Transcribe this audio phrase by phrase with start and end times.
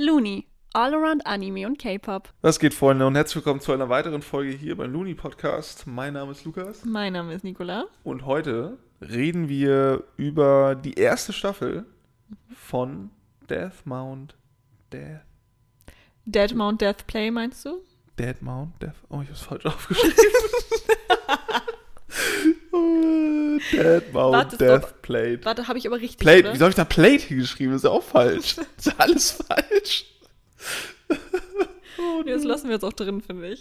[0.00, 0.46] Looney.
[0.72, 2.30] All around Anime und K-Pop.
[2.40, 5.86] Was geht, Freunde, und herzlich willkommen zu einer weiteren Folge hier beim Looney Podcast.
[5.86, 7.84] Mein Name ist Lukas Mein Name ist Nicola.
[8.02, 11.84] und heute reden wir über die erste Staffel
[12.54, 13.10] von
[13.50, 14.34] Death Mount
[14.90, 15.20] Death.
[16.24, 17.82] Dead Mount Death Play, meinst du?
[18.18, 18.94] Dead Mount Death.
[19.10, 20.16] Oh, ich hab's falsch aufgeschrieben.
[23.72, 25.02] Dead Mount Warte, Death.
[25.02, 25.44] Plate.
[25.44, 26.52] Warte, habe ich aber richtig, Plate, oder?
[26.54, 27.72] wie soll ich da Plate hingeschrieben?
[27.72, 28.56] Das ist ja auch falsch.
[28.56, 30.04] Das ist alles falsch.
[31.98, 33.60] Oh, Nee, das lassen wir jetzt auch drin, finde ich.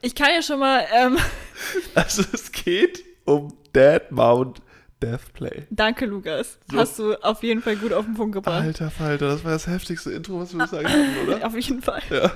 [0.00, 1.18] Ich kann ja schon mal, ähm,
[1.94, 4.62] Also es geht um Dead Mount
[5.02, 5.66] Death Play.
[5.70, 6.76] danke Lukas, So.
[6.78, 8.62] hast du auf jeden Fall gut auf den Punkt gebracht.
[8.62, 11.46] Alter Falter, das war das heftigste Intro, was wir bisher hatten, oder?
[11.46, 12.02] Auf jeden Fall.
[12.10, 12.32] Ja.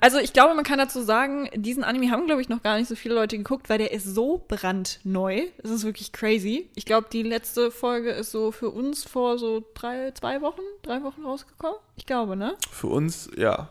[0.00, 2.88] Also ich glaube, man kann dazu sagen, diesen Anime haben, glaube ich, noch gar nicht
[2.88, 5.42] so viele Leute geguckt, weil der ist so brandneu.
[5.62, 6.68] Es ist wirklich crazy.
[6.76, 11.02] Ich glaube, die letzte Folge ist so für uns vor so drei, zwei Wochen, drei
[11.02, 11.78] Wochen rausgekommen.
[11.96, 12.54] Ich glaube, ne?
[12.70, 13.70] Für uns, ja.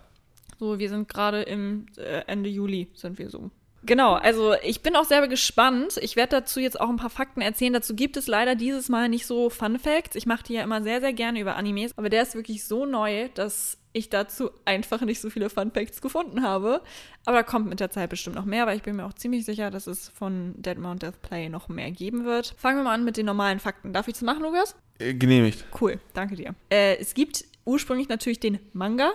[0.59, 3.51] So, wir sind gerade im äh, Ende Juli sind wir so.
[3.83, 5.97] Genau, also ich bin auch sehr gespannt.
[6.01, 7.73] Ich werde dazu jetzt auch ein paar Fakten erzählen.
[7.73, 10.15] Dazu gibt es leider dieses Mal nicht so Fun Facts.
[10.15, 11.97] Ich mache die ja immer sehr, sehr gerne über Animes.
[11.97, 16.01] Aber der ist wirklich so neu, dass ich dazu einfach nicht so viele Fun Facts
[16.01, 16.81] gefunden habe.
[17.25, 19.45] Aber da kommt mit der Zeit bestimmt noch mehr, weil ich bin mir auch ziemlich
[19.45, 22.55] sicher, dass es von Dead Mount Death Play noch mehr geben wird.
[22.57, 23.93] Fangen wir mal an mit den normalen Fakten.
[23.93, 24.75] Darf ich das machen, Lukas?
[24.99, 25.65] Äh, Genehmigt.
[25.79, 26.55] Cool, danke dir.
[26.69, 29.13] Äh, es gibt ursprünglich natürlich den Manga.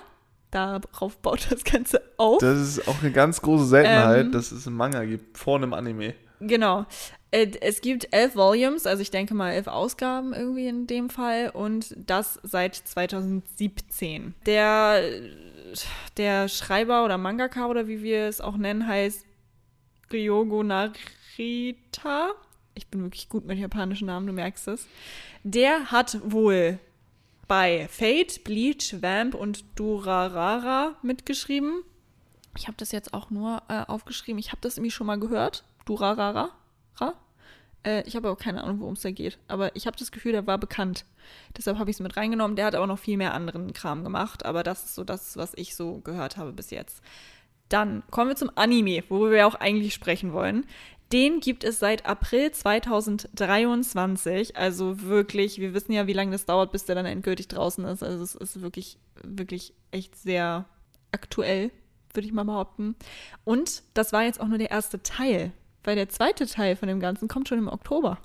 [0.53, 2.39] Darauf baut das Ganze auf.
[2.39, 4.33] Das ist auch eine ganz große Seltenheit, Ähm.
[4.33, 6.15] dass es einen Manga gibt, vor einem Anime.
[6.41, 6.87] Genau.
[7.31, 11.51] Äh, Es gibt elf Volumes, also ich denke mal elf Ausgaben irgendwie in dem Fall
[11.55, 14.35] und das seit 2017.
[14.47, 15.03] Der,
[16.17, 19.25] der Schreiber oder Mangaka oder wie wir es auch nennen, heißt
[20.13, 22.33] Ryogo Narita.
[22.75, 24.87] Ich bin wirklich gut mit japanischen Namen, du merkst es.
[25.45, 26.79] Der hat wohl
[27.49, 31.83] bei Fate, Bleach, Vamp und Durarara mitgeschrieben.
[32.57, 34.39] Ich habe das jetzt auch nur äh, aufgeschrieben.
[34.39, 35.65] Ich habe das irgendwie schon mal gehört.
[35.85, 36.51] Durarara.
[36.97, 37.15] Ra?
[37.85, 39.39] Äh, ich habe aber keine Ahnung, worum es da geht.
[39.49, 41.05] Aber ich habe das Gefühl, der war bekannt.
[41.57, 42.57] Deshalb habe ich es mit reingenommen.
[42.57, 44.45] Der hat aber noch viel mehr anderen Kram gemacht.
[44.45, 47.03] Aber das ist so das, was ich so gehört habe bis jetzt.
[47.69, 50.67] Dann kommen wir zum Anime, worüber wir auch eigentlich sprechen wollen.
[51.13, 54.57] Den gibt es seit April 2023.
[54.57, 58.03] Also wirklich, wir wissen ja, wie lange das dauert, bis der dann endgültig draußen ist.
[58.03, 60.65] Also es ist wirklich, wirklich echt sehr
[61.13, 61.71] aktuell,
[62.15, 62.97] würde ich mal behaupten.
[63.45, 65.53] Und das war jetzt auch nur der erste Teil,
[65.85, 68.19] weil der zweite Teil von dem Ganzen kommt schon im Oktober.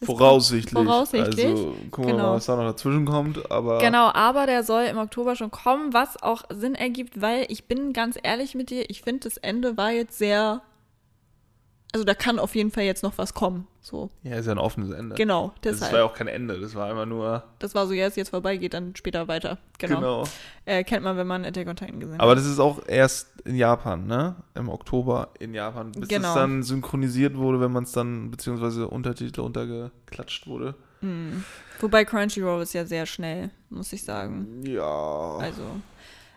[0.00, 0.84] Das Voraussichtlich.
[0.84, 1.46] Voraussichtlich.
[1.46, 2.30] Also gucken wir Genau.
[2.30, 3.50] mal, was da noch dazwischen kommt.
[3.52, 7.66] Aber Genau, aber der soll im Oktober schon kommen, was auch Sinn ergibt, weil ich
[7.66, 10.62] bin ganz ehrlich mit dir, ich finde, das Ende war jetzt sehr.
[11.94, 13.66] Also da kann auf jeden Fall jetzt noch was kommen.
[13.82, 14.10] So.
[14.22, 15.14] ja, ist ja ein offenes Ende.
[15.16, 15.92] Genau, Das deshalb.
[15.92, 17.42] war ja auch kein Ende, das war einfach nur.
[17.58, 19.58] das war so, ja, ist jetzt vorbei, geht dann später weiter.
[19.78, 19.96] Genau.
[19.96, 20.24] Genau.
[20.64, 22.38] Äh, kennt man, wenn man Attack on Titan gesehen Aber hat.
[22.38, 24.36] das ist auch erst in Japan, ne?
[24.54, 25.92] Im Oktober in Japan.
[25.92, 26.28] Bis Genau.
[26.28, 30.74] es dann synchronisiert wurde, wenn man es dann, beziehungsweise Untertitel untergeklatscht wurde.
[31.80, 34.62] Wobei Crunchyroll ist ja sehr schnell, muss ich sagen.
[34.64, 35.36] Ja.
[35.38, 35.62] Also,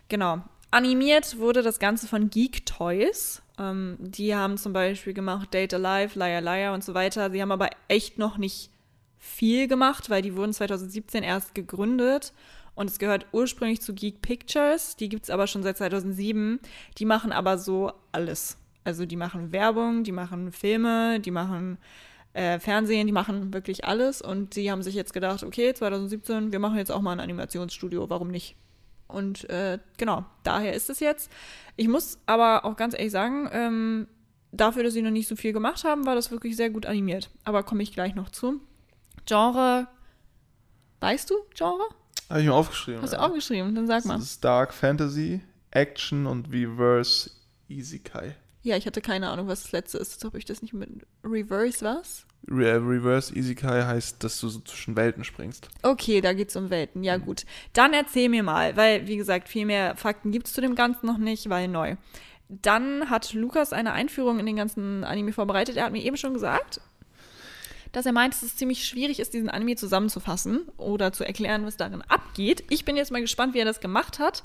[0.10, 0.40] genau.
[0.72, 3.44] Animiert wurde das Ganze von Geek Toys.
[3.60, 7.32] Ähm, die haben zum Beispiel gemacht Date Alive, Liar Liar und so weiter.
[7.32, 8.70] Sie haben aber echt noch nicht
[9.18, 12.34] viel gemacht, weil die wurden 2017 erst gegründet.
[12.76, 14.98] Und es gehört ursprünglich zu Geek Pictures.
[14.98, 16.60] Die gibt es aber schon seit 2007.
[16.98, 18.58] Die machen aber so alles.
[18.84, 21.78] Also die machen Werbung, die machen Filme, die machen
[22.34, 24.22] äh, Fernsehen, die machen wirklich alles.
[24.22, 28.10] Und sie haben sich jetzt gedacht, okay, 2017, wir machen jetzt auch mal ein Animationsstudio,
[28.10, 28.56] warum nicht?
[29.08, 31.32] Und äh, genau, daher ist es jetzt.
[31.76, 34.08] Ich muss aber auch ganz ehrlich sagen, ähm,
[34.52, 37.30] dafür, dass sie noch nicht so viel gemacht haben, war das wirklich sehr gut animiert.
[37.44, 38.62] Aber komme ich gleich noch zu.
[39.26, 39.88] Genre,
[41.02, 41.84] weißt du Genre?
[42.30, 43.02] Habe ich mir aufgeschrieben.
[43.02, 43.24] Hast du ja.
[43.26, 43.76] aufgeschrieben?
[43.76, 44.18] Dann sag Das mal.
[44.20, 47.30] ist Dark Fantasy, Action und Reverse
[47.68, 48.36] Isekai.
[48.66, 50.14] Ja, ich hatte keine Ahnung, was das letzte ist.
[50.14, 50.90] Jetzt habe ich das nicht mit
[51.24, 52.26] Reverse was?
[52.50, 55.70] Re Reverse Isekai heißt, dass du so zwischen Welten springst.
[55.84, 57.04] Okay, da geht's um Welten.
[57.04, 57.46] Ja, gut.
[57.74, 61.20] Dann erzähl mir mal, weil, wie gesagt, viel mehr Fakten gibt's zu dem Ganzen noch
[61.20, 61.96] nicht, weil neu.
[62.50, 65.78] Dann hat Lukas eine Einführung in den ganzen Anime vorbereitet.
[65.78, 66.82] Er hat mir eben schon gesagt,
[67.92, 71.78] dass er meint, dass es ziemlich schwierig ist, diesen Anime zusammenzufassen oder zu erklären, was
[71.78, 72.64] darin abgeht.
[72.72, 74.42] Ich bin jetzt mal gespannt, wie er das gemacht hat.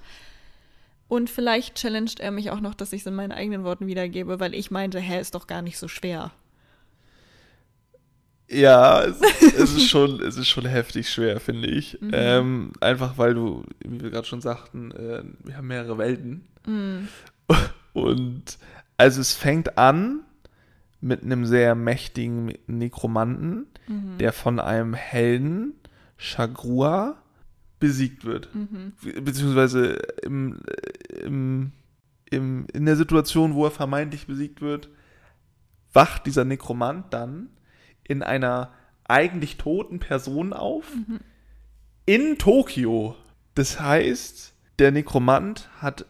[1.11, 4.39] Und vielleicht challenged er mich auch noch, dass ich es in meinen eigenen Worten wiedergebe,
[4.39, 6.31] weil ich meinte, hä, ist doch gar nicht so schwer.
[8.49, 11.99] Ja, es, es, ist schon, es ist schon heftig schwer, finde ich.
[12.12, 16.47] Ähm, einfach weil du, wie wir gerade schon sagten, äh, wir haben mehrere Welten.
[17.93, 18.59] Und
[18.97, 20.21] also es fängt an
[21.01, 23.67] mit einem sehr mächtigen Nekromanten,
[24.21, 25.75] der von einem Helden,
[26.19, 27.21] Shagrua,
[27.81, 28.55] besiegt wird.
[28.55, 28.93] Mhm.
[29.25, 30.61] Beziehungsweise im,
[31.25, 31.73] im,
[32.31, 34.91] im, in der Situation, wo er vermeintlich besiegt wird,
[35.93, 37.49] wacht dieser Nekromant dann
[38.05, 38.73] in einer
[39.05, 41.19] eigentlich toten Person auf mhm.
[42.06, 43.17] in Tokio.
[43.55, 46.06] Das heißt, der Nekromant hat,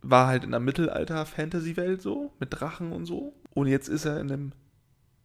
[0.00, 3.34] war halt in der Mittelalter-Fantasy-Welt so, mit Drachen und so.
[3.54, 4.52] Und jetzt ist er in, einem,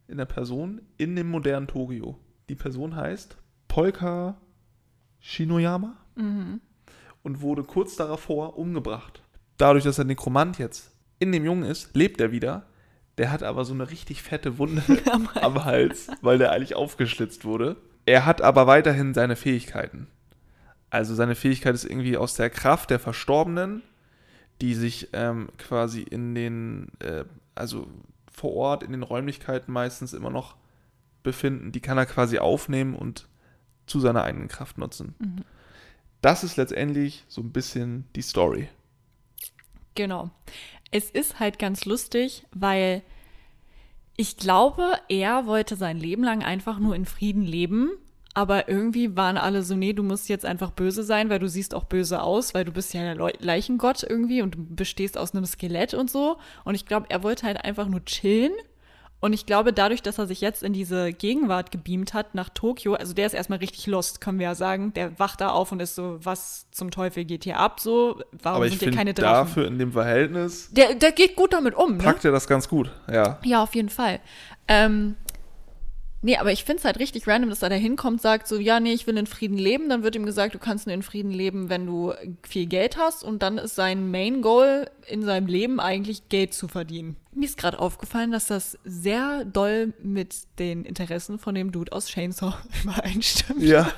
[0.06, 2.18] in der Person in dem modernen Tokio.
[2.48, 3.36] Die Person heißt
[3.66, 4.40] Polka
[5.20, 6.60] Shinoyama mhm.
[7.22, 9.22] und wurde kurz davor umgebracht.
[9.56, 12.66] Dadurch, dass der Nekromant jetzt in dem Jungen ist, lebt er wieder.
[13.18, 14.82] Der hat aber so eine richtig fette Wunde
[15.12, 15.44] am Hals.
[15.44, 17.76] am Hals, weil der eigentlich aufgeschlitzt wurde.
[18.06, 20.06] Er hat aber weiterhin seine Fähigkeiten.
[20.90, 23.82] Also seine Fähigkeit ist irgendwie aus der Kraft der Verstorbenen,
[24.62, 27.24] die sich ähm, quasi in den, äh,
[27.54, 27.88] also
[28.32, 30.56] vor Ort in den Räumlichkeiten meistens immer noch
[31.22, 31.72] befinden.
[31.72, 33.28] Die kann er quasi aufnehmen und
[33.88, 35.14] zu seiner eigenen Kraft nutzen.
[35.18, 35.44] Mhm.
[36.20, 38.68] Das ist letztendlich so ein bisschen die Story.
[39.94, 40.30] Genau.
[40.90, 43.02] Es ist halt ganz lustig, weil
[44.16, 47.90] ich glaube, er wollte sein Leben lang einfach nur in Frieden leben.
[48.34, 51.74] Aber irgendwie waren alle so, nee, du musst jetzt einfach böse sein, weil du siehst
[51.74, 55.44] auch böse aus, weil du bist ja der Leichengott irgendwie und du bestehst aus einem
[55.44, 56.36] Skelett und so.
[56.64, 58.52] Und ich glaube, er wollte halt einfach nur chillen
[59.20, 62.94] und ich glaube, dadurch, dass er sich jetzt in diese Gegenwart gebeamt hat nach Tokio,
[62.94, 64.92] also der ist erstmal richtig lost, können wir ja sagen.
[64.94, 67.80] Der wacht da auf und ist so, was zum Teufel geht hier ab?
[67.80, 69.48] So, warum Aber sind hier keine Drachen?
[69.48, 70.68] dafür in dem Verhältnis.
[70.70, 71.96] Der, der geht gut damit um.
[71.96, 72.02] Ne?
[72.04, 73.38] Packt er das ganz gut, ja.
[73.44, 74.20] Ja, auf jeden Fall.
[74.68, 75.16] Ähm,
[76.20, 78.80] Nee, aber ich finde es halt richtig random, dass er da hinkommt, sagt so, ja,
[78.80, 79.88] nee, ich will in Frieden leben.
[79.88, 82.12] Dann wird ihm gesagt, du kannst nur in Frieden leben, wenn du
[82.42, 83.22] viel Geld hast.
[83.22, 87.16] Und dann ist sein Main Goal in seinem Leben eigentlich Geld zu verdienen.
[87.32, 92.08] Mir ist gerade aufgefallen, dass das sehr doll mit den Interessen von dem Dude aus
[92.08, 93.62] Chainsaw übereinstimmt.
[93.62, 93.88] Ja,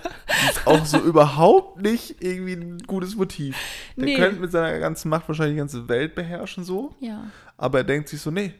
[0.51, 3.57] ist auch so überhaupt nicht irgendwie ein gutes Motiv.
[3.97, 4.17] Der nee.
[4.17, 6.95] könnte mit seiner ganzen Macht wahrscheinlich die ganze Welt beherrschen so.
[7.01, 7.31] Ja.
[7.57, 8.53] Aber er denkt sich so, nee,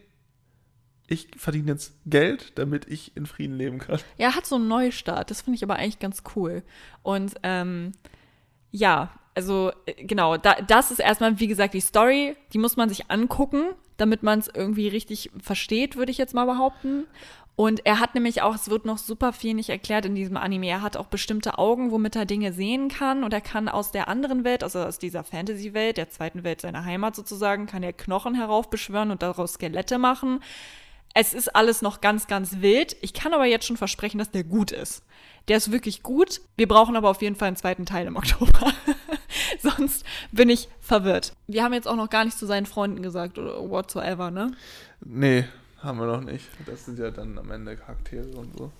[1.11, 3.99] ich verdiene jetzt Geld, damit ich in Frieden leben kann.
[4.17, 5.29] Ja, hat so einen Neustart.
[5.29, 6.63] Das finde ich aber eigentlich ganz cool.
[7.03, 7.91] Und ähm,
[8.71, 12.89] ja, also äh, genau, da, das ist erstmal, wie gesagt, die Story, die muss man
[12.89, 17.05] sich angucken, damit man es irgendwie richtig versteht, würde ich jetzt mal behaupten.
[17.57, 20.67] Und er hat nämlich auch, es wird noch super viel nicht erklärt in diesem Anime,
[20.67, 24.07] er hat auch bestimmte Augen, womit er Dinge sehen kann und er kann aus der
[24.07, 28.33] anderen Welt, also aus dieser Fantasy-Welt, der zweiten Welt seiner Heimat sozusagen, kann er Knochen
[28.33, 30.39] heraufbeschwören und daraus Skelette machen.
[31.13, 32.95] Es ist alles noch ganz, ganz wild.
[33.01, 35.03] Ich kann aber jetzt schon versprechen, dass der gut ist.
[35.47, 36.41] Der ist wirklich gut.
[36.55, 38.71] Wir brauchen aber auf jeden Fall einen zweiten Teil im Oktober.
[39.61, 41.33] Sonst bin ich verwirrt.
[41.47, 44.51] Wir haben jetzt auch noch gar nicht zu seinen Freunden gesagt oder whatsoever, ne?
[45.03, 45.45] Nee,
[45.81, 46.47] haben wir noch nicht.
[46.65, 48.71] Das sind ja dann am Ende Charaktere und so.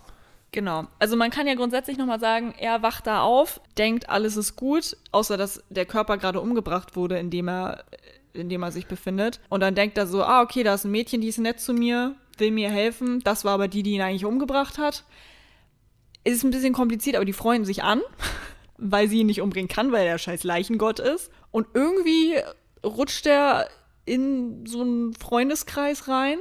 [0.52, 0.86] Genau.
[1.00, 4.98] Also man kann ja grundsätzlich nochmal sagen, er wacht da auf, denkt, alles ist gut,
[5.12, 7.86] außer dass der Körper gerade umgebracht wurde, indem er
[8.34, 9.40] in dem er sich befindet.
[9.50, 11.74] Und dann denkt er so, ah, okay, da ist ein Mädchen, die ist nett zu
[11.74, 13.22] mir, will mir helfen.
[13.24, 15.04] Das war aber die, die ihn eigentlich umgebracht hat.
[16.24, 18.02] Es ist ein bisschen kompliziert, aber die freuen sich an,
[18.78, 21.32] weil sie ihn nicht umbringen kann, weil er scheiß Leichengott ist.
[21.52, 22.36] Und irgendwie
[22.84, 23.68] rutscht er
[24.06, 26.38] in so einen Freundeskreis rein.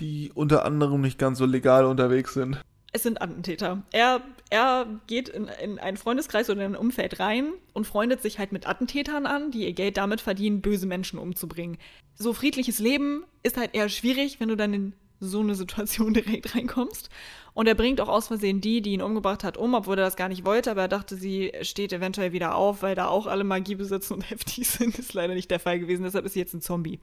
[0.00, 2.60] Die unter anderem nicht ganz so legal unterwegs sind.
[2.92, 3.82] Es sind Attentäter.
[3.90, 8.38] Er, er geht in, in einen Freundeskreis oder in ein Umfeld rein und freundet sich
[8.38, 11.78] halt mit Attentätern an, die ihr Geld damit verdienen, böse Menschen umzubringen.
[12.14, 14.92] So friedliches Leben ist halt eher schwierig, wenn du dann in
[15.26, 17.08] so eine Situation direkt reinkommst.
[17.54, 20.16] Und er bringt auch aus Versehen die, die ihn umgebracht hat, um, obwohl er das
[20.16, 23.44] gar nicht wollte, aber er dachte, sie steht eventuell wieder auf, weil da auch alle
[23.44, 24.98] Magie besitzen und heftig sind.
[24.98, 26.98] Ist leider nicht der Fall gewesen, deshalb ist sie jetzt ein Zombie.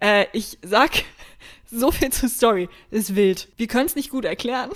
[0.00, 0.90] Äh, ich sag
[1.70, 2.68] so viel zur Story.
[2.90, 3.48] Ist wild.
[3.56, 4.70] Wir können es nicht gut erklären.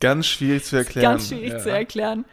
[0.00, 1.04] Ganz schwierig zu erklären.
[1.04, 1.58] Ganz schwierig ja.
[1.58, 2.24] zu erklären.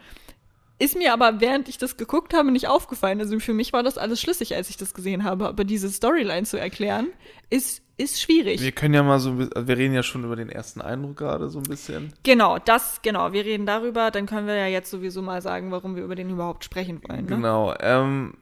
[0.80, 3.20] Ist mir aber, während ich das geguckt habe, nicht aufgefallen.
[3.20, 5.46] Also für mich war das alles schlüssig, als ich das gesehen habe.
[5.46, 7.08] Aber diese Storyline zu erklären,
[7.50, 8.60] ist, ist schwierig.
[8.60, 11.58] Wir können ja mal so, wir reden ja schon über den ersten Eindruck gerade so
[11.58, 12.12] ein bisschen.
[12.22, 13.32] Genau, das, genau.
[13.32, 14.10] Wir reden darüber.
[14.10, 17.26] Dann können wir ja jetzt sowieso mal sagen, warum wir über den überhaupt sprechen wollen.
[17.26, 17.36] Ne?
[17.36, 17.74] Genau.
[17.78, 18.34] Ähm,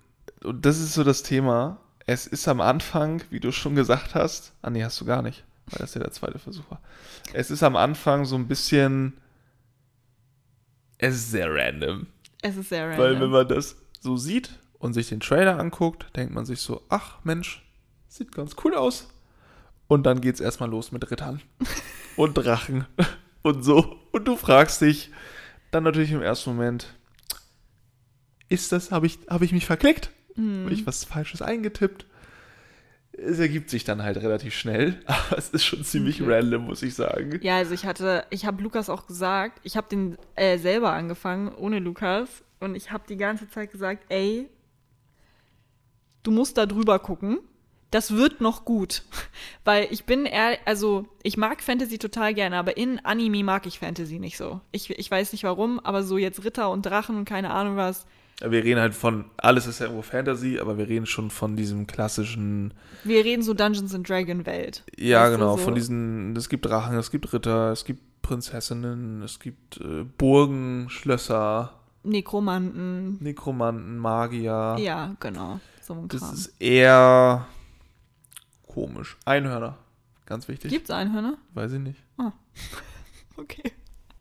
[0.45, 1.81] und das ist so das Thema.
[2.07, 5.45] Es ist am Anfang, wie du schon gesagt hast, ah nee, hast du gar nicht
[5.71, 6.81] weil das ja der zweite Versuch war.
[7.33, 9.15] Es ist am Anfang so ein bisschen.
[10.99, 12.07] Es ist sehr random.
[12.43, 12.99] Es ist sehr random.
[12.99, 16.83] Weil, wenn man das so sieht und sich den Trailer anguckt, denkt man sich so:
[16.89, 17.65] Ach Mensch,
[18.09, 19.09] sieht ganz cool aus.
[19.87, 21.41] Und dann geht's erstmal los mit Rittern
[22.17, 22.87] und Drachen
[23.43, 23.97] und so.
[24.13, 25.11] Und du fragst dich
[25.71, 26.95] dann natürlich im ersten Moment:
[28.49, 30.11] Ist das, habe ich, hab ich mich verklickt?
[30.37, 30.65] Mm.
[30.65, 32.07] Habe ich was Falsches eingetippt?
[33.19, 36.33] Es ergibt sich dann halt relativ schnell, aber es ist schon ziemlich okay.
[36.33, 37.39] random, muss ich sagen.
[37.43, 41.53] Ja, also ich hatte, ich habe Lukas auch gesagt, ich habe den äh, selber angefangen,
[41.55, 42.45] ohne Lukas.
[42.61, 44.49] Und ich habe die ganze Zeit gesagt, ey,
[46.23, 47.39] du musst da drüber gucken.
[47.91, 49.05] Das wird noch gut.
[49.65, 53.79] Weil ich bin eher, also ich mag Fantasy total gerne, aber in Anime mag ich
[53.79, 54.61] Fantasy nicht so.
[54.73, 58.07] Ich, ich weiß nicht warum, aber so jetzt Ritter und Drachen und keine Ahnung was.
[58.41, 61.89] Wir reden halt von, alles ist ja irgendwo Fantasy, aber wir reden schon von diesem
[61.89, 62.73] klassischen.
[63.03, 64.85] Wir reden so Dungeons and Dragon Welt.
[64.97, 65.65] Ja, genau, so.
[65.65, 70.89] von diesen, es gibt Drachen, es gibt Ritter, es gibt Prinzessinnen, es gibt äh, Burgen,
[70.89, 71.73] Schlösser,
[72.05, 73.19] Nekromanten.
[73.21, 74.77] Nekromanten, Magier.
[74.79, 75.59] Ja, genau.
[75.83, 76.35] So ein Das Kram.
[76.35, 77.47] ist eher
[78.69, 79.17] komisch.
[79.25, 79.79] Einhörner,
[80.27, 80.71] ganz wichtig.
[80.71, 81.39] Gibt's Einhörner?
[81.55, 82.03] Weiß ich nicht.
[83.37, 83.71] Okay.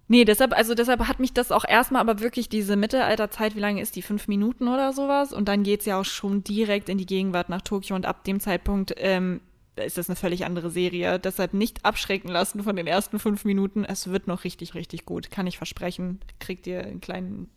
[0.09, 3.81] Nee, deshalb, also deshalb hat mich das auch erstmal aber wirklich diese Mittelalterzeit, wie lange
[3.81, 4.01] ist die?
[4.01, 5.33] Fünf Minuten oder sowas?
[5.33, 8.39] Und dann geht's ja auch schon direkt in die Gegenwart nach Tokio und ab dem
[8.39, 9.41] Zeitpunkt ähm,
[9.75, 11.19] ist das eine völlig andere Serie.
[11.19, 13.83] Deshalb nicht abschrecken lassen von den ersten fünf Minuten.
[13.83, 15.29] Es wird noch richtig, richtig gut.
[15.29, 16.19] Kann ich versprechen.
[16.39, 17.49] Kriegt ihr einen kleinen,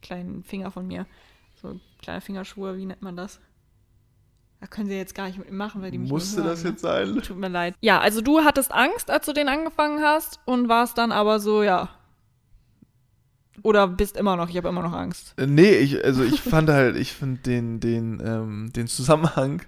[0.00, 1.06] kleinen Finger von mir.
[1.60, 3.40] So kleine Fingerschuhe, wie nennt man das?
[4.60, 6.70] Da können sie jetzt gar nicht mit mir machen, weil die mich Musste das ne?
[6.70, 7.18] jetzt sein?
[7.22, 7.74] Tut mir leid.
[7.80, 11.62] Ja, also du hattest Angst, als du den angefangen hast und warst dann aber so,
[11.62, 11.88] ja.
[13.62, 15.34] Oder bist immer noch, ich habe immer noch Angst.
[15.38, 19.62] Äh, Nee, ich, also ich fand halt, ich finde den, den, ähm, den Zusammenhang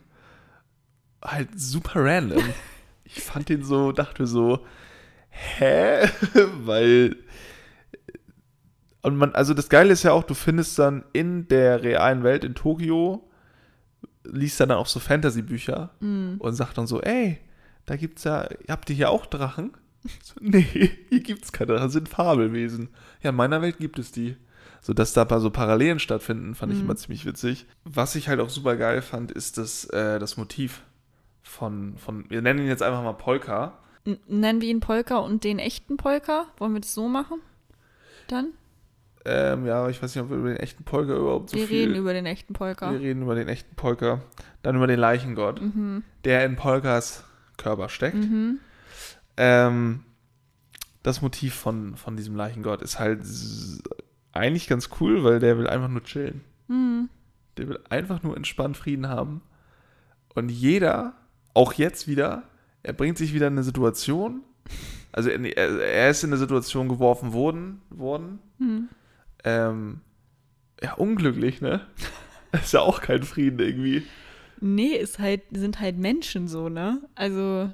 [1.25, 2.42] halt super random.
[3.14, 4.64] Ich fand den so, dachte so,
[5.28, 6.08] hä?
[6.64, 7.16] Weil,
[9.02, 12.42] und man, also das Geile ist ja auch, du findest dann in der realen Welt
[12.42, 13.28] in Tokio,
[14.25, 15.91] liest dann auch so Fantasy-Bücher
[16.38, 17.38] und sagt dann so, ey,
[17.87, 19.73] da gibt's ja, habt ihr hier auch Drachen?
[20.23, 22.88] So, nee, hier gibt's keine Drachen, das sind Fabelwesen.
[23.23, 24.37] Ja, in meiner Welt gibt es die.
[24.81, 27.67] So, dass da so Parallelen stattfinden, fand ich immer ziemlich witzig.
[27.85, 30.83] Was ich halt auch super geil fand, ist das, äh, das Motiv
[31.43, 33.79] von, von, wir nennen ihn jetzt einfach mal Polka.
[34.05, 36.47] N nennen wir ihn Polka und den echten Polka?
[36.59, 37.41] Wollen wir das so machen?
[38.26, 38.49] Dann?
[39.25, 41.87] Ähm, ja, ich weiß nicht, ob wir über den echten Polka überhaupt so wir viel...
[41.87, 42.91] reden über den echten Polka.
[42.91, 44.21] Wir reden über den echten Polka.
[44.62, 45.61] Dann über den Leichengott,
[46.25, 47.25] der in Polkas
[47.57, 48.26] Körper steckt.
[49.37, 50.00] Ähm,
[51.02, 53.23] das Motiv von, von diesem Leichengott ist halt
[54.33, 56.43] eigentlich ganz cool, weil der will einfach nur chillen.
[57.57, 59.43] Der will einfach nur entspannt Frieden haben.
[60.35, 61.14] Und jeder,
[61.55, 62.45] auch jetzt wieder,
[62.83, 64.43] er bringt sich wieder in eine Situation.
[65.12, 68.38] Also er, er ist in eine Situation geworfen worden, worden
[69.44, 70.00] ähm,
[70.82, 71.87] ja, unglücklich, ne?
[72.52, 74.02] ist ja auch kein Frieden irgendwie.
[74.61, 77.00] Nee, ist halt, sind halt Menschen so, ne?
[77.14, 77.70] Also,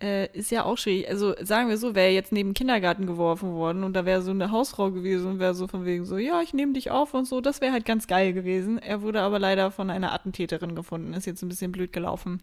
[0.00, 1.08] äh, ist ja auch schwierig.
[1.08, 4.50] Also, sagen wir so, wäre jetzt neben Kindergarten geworfen worden und da wäre so eine
[4.50, 7.40] Hausfrau gewesen und wäre so von wegen so, ja, ich nehme dich auf und so,
[7.40, 8.78] das wäre halt ganz geil gewesen.
[8.78, 12.42] Er wurde aber leider von einer Attentäterin gefunden, ist jetzt ein bisschen blöd gelaufen.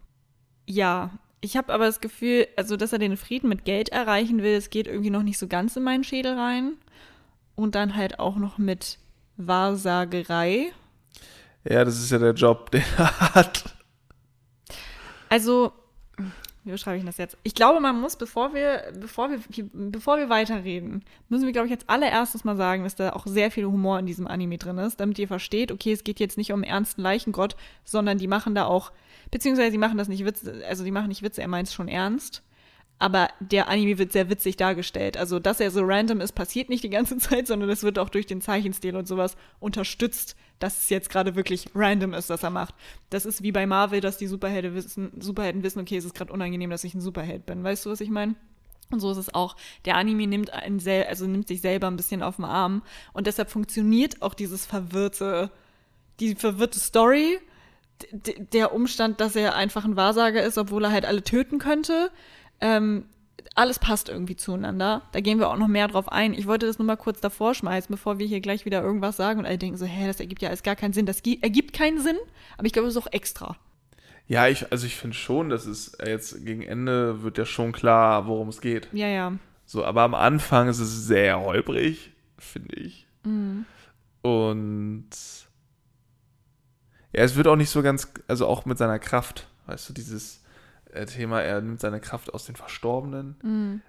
[0.67, 4.55] Ja, ich habe aber das Gefühl, also, dass er den Frieden mit Geld erreichen will,
[4.55, 6.73] es geht irgendwie noch nicht so ganz in meinen Schädel rein.
[7.55, 8.97] Und dann halt auch noch mit
[9.37, 10.71] Wahrsagerei.
[11.63, 13.75] Ja, das ist ja der Job, den er hat.
[15.29, 15.71] Also,
[16.63, 17.37] wie beschreibe ich das jetzt?
[17.43, 19.39] Ich glaube, man muss, bevor wir, bevor wir,
[19.73, 23.49] bevor wir weiterreden, müssen wir, glaube ich, jetzt allererstes mal sagen, dass da auch sehr
[23.49, 26.53] viel Humor in diesem Anime drin ist, damit ihr versteht, okay, es geht jetzt nicht
[26.53, 28.91] um ernsten Leichengott, sondern die machen da auch,
[29.31, 31.87] beziehungsweise die machen das nicht Witze, also die machen nicht Witze, er meint es schon
[31.87, 32.43] ernst.
[33.01, 35.17] Aber der Anime wird sehr witzig dargestellt.
[35.17, 38.09] Also, dass er so random ist, passiert nicht die ganze Zeit, sondern es wird auch
[38.09, 42.51] durch den Zeichenstil und sowas unterstützt, dass es jetzt gerade wirklich random ist, was er
[42.51, 42.75] macht.
[43.09, 46.31] Das ist wie bei Marvel, dass die Superhelden wissen, Superhelden wissen, okay, es ist gerade
[46.31, 47.63] unangenehm, dass ich ein Superheld bin.
[47.63, 48.35] Weißt du, was ich meine?
[48.91, 49.55] Und so ist es auch.
[49.85, 52.83] Der Anime nimmt einen sel also nimmt sich selber ein bisschen auf den Arm.
[53.13, 55.49] Und deshalb funktioniert auch dieses verwirrte,
[56.19, 57.39] die verwirrte Story,
[58.13, 62.11] der Umstand, dass er einfach ein Wahrsager ist, obwohl er halt alle töten könnte.
[62.61, 63.05] Ähm,
[63.55, 65.01] alles passt irgendwie zueinander.
[65.11, 66.33] Da gehen wir auch noch mehr drauf ein.
[66.33, 69.39] Ich wollte das nur mal kurz davor schmeißen, bevor wir hier gleich wieder irgendwas sagen
[69.39, 71.05] und alle denken so, hä, das ergibt ja alles gar keinen Sinn.
[71.05, 72.17] Das gi- ergibt keinen Sinn,
[72.57, 73.57] aber ich glaube, es ist auch extra.
[74.27, 78.27] Ja, ich, also ich finde schon, dass es jetzt gegen Ende wird ja schon klar,
[78.27, 78.87] worum es geht.
[78.93, 79.33] Ja, ja.
[79.65, 83.07] So, aber am Anfang ist es sehr holprig, finde ich.
[84.21, 85.09] Und
[87.13, 90.40] ja, es wird auch nicht so ganz, also auch mit seiner Kraft, weißt du, dieses
[91.07, 93.81] Thema, er nimmt seine Kraft aus den Verstorbenen.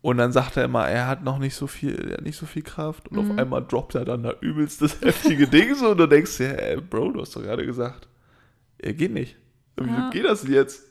[0.00, 2.46] Und dann sagt er immer, er hat noch nicht so viel, er hat nicht so
[2.46, 3.08] viel Kraft.
[3.08, 6.36] Und auf einmal droppt er dann da übelst das heftige Ding so und du denkst
[6.38, 8.08] dir, ey, Bro, du hast doch gerade gesagt,
[8.78, 9.36] er geht nicht.
[9.76, 10.10] Wie Ja.
[10.10, 10.84] geht das denn jetzt?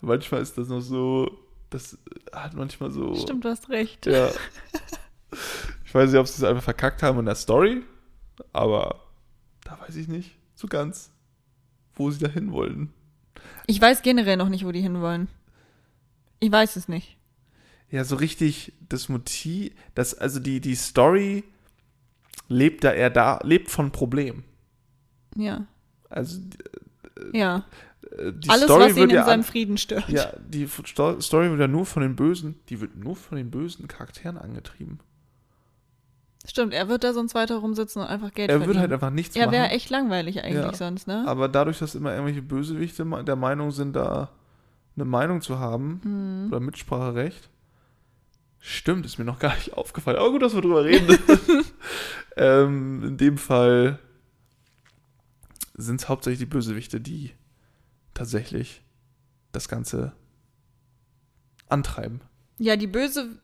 [0.00, 1.30] Manchmal ist das noch so,
[1.70, 1.96] das
[2.32, 3.14] hat manchmal so.
[3.14, 4.06] Stimmt, du hast recht.
[4.06, 4.30] Ja.
[5.84, 7.82] Ich weiß nicht, ob sie es einfach verkackt haben in der Story,
[8.52, 9.00] aber
[9.64, 11.10] da weiß ich nicht so ganz,
[11.94, 12.92] wo sie da hin wollten.
[13.66, 15.28] Ich weiß generell noch nicht, wo die hinwollen.
[16.40, 17.16] Ich weiß es nicht.
[17.90, 21.44] Ja, so richtig das Motiv, das, also die, die Story
[22.48, 24.44] lebt da er da, lebt von Problemen.
[25.36, 25.66] Ja.
[26.08, 26.40] Also
[27.32, 27.64] Ja.
[28.18, 30.08] äh, die Alles, Story was ihn in ja seinem Frieden stört.
[30.08, 33.50] ja, die Sto- Story wird ja nur von den Bösen, die wird nur von den
[33.50, 35.00] bösen Charakteren angetrieben.
[36.48, 38.68] Stimmt, er wird da sonst weiter rumsitzen und einfach Geld Er verdienen.
[38.74, 39.74] wird halt einfach nichts er wäre machen.
[39.76, 40.72] echt langweilig eigentlich Ja.
[40.74, 41.24] sonst, ne?
[41.26, 44.30] Aber dadurch, dass immer irgendwelche Bösewichte der Meinung sind, da
[44.94, 46.48] eine Meinung zu haben Mhm.
[46.48, 47.50] oder Mitspracherecht,
[48.60, 50.18] stimmt, ist mir noch gar nicht aufgefallen.
[50.18, 51.18] Aber gut, dass wir drüber reden.
[52.36, 53.98] ähm, in dem Fall
[55.74, 57.32] sind es hauptsächlich die Bösewichte, die
[58.14, 58.82] tatsächlich
[59.52, 60.12] das Ganze
[61.68, 62.20] antreiben.
[62.58, 63.38] Ja, die böse.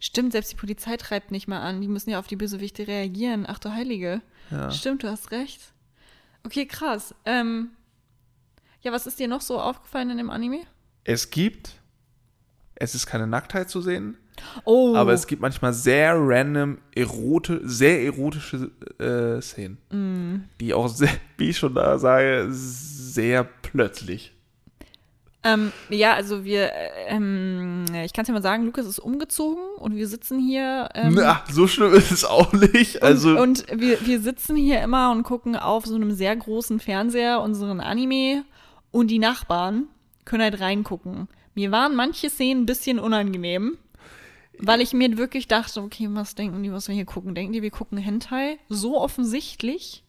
[0.00, 1.80] Stimmt, selbst die Polizei treibt nicht mal an.
[1.80, 3.44] Die müssen ja auf die Bösewichte reagieren.
[3.48, 4.22] Ach du Heilige.
[4.50, 4.70] Ja.
[4.70, 5.60] Stimmt, du hast recht.
[6.44, 7.14] Okay, krass.
[7.24, 7.70] Ähm,
[8.82, 10.60] ja, was ist dir noch so aufgefallen in dem Anime?
[11.04, 11.72] Es gibt,
[12.74, 14.16] es ist keine Nacktheit zu sehen,
[14.64, 19.78] Oh, aber es gibt manchmal sehr random, erote, sehr erotische äh, Szenen.
[19.90, 20.48] Mm.
[20.60, 24.34] Die auch, sehr, wie ich schon da sage, sehr plötzlich.
[25.54, 29.62] Ähm, ja, also wir, äh, ähm, ich kann es ja mal sagen, Lukas ist umgezogen
[29.78, 30.88] und wir sitzen hier.
[30.94, 33.02] Ähm, Na, so schlimm ist es auch nicht.
[33.02, 36.80] Also, und, und wir, wir sitzen hier immer und gucken auf so einem sehr großen
[36.80, 38.44] Fernseher unseren Anime
[38.90, 39.84] und die Nachbarn
[40.24, 41.28] können halt reingucken.
[41.54, 43.78] Mir waren manche Szenen ein bisschen unangenehm,
[44.58, 47.34] weil ich mir wirklich dachte, okay, was denken die, was wir hier gucken?
[47.34, 48.58] Denken die, wir gucken Hentai?
[48.68, 50.04] So offensichtlich,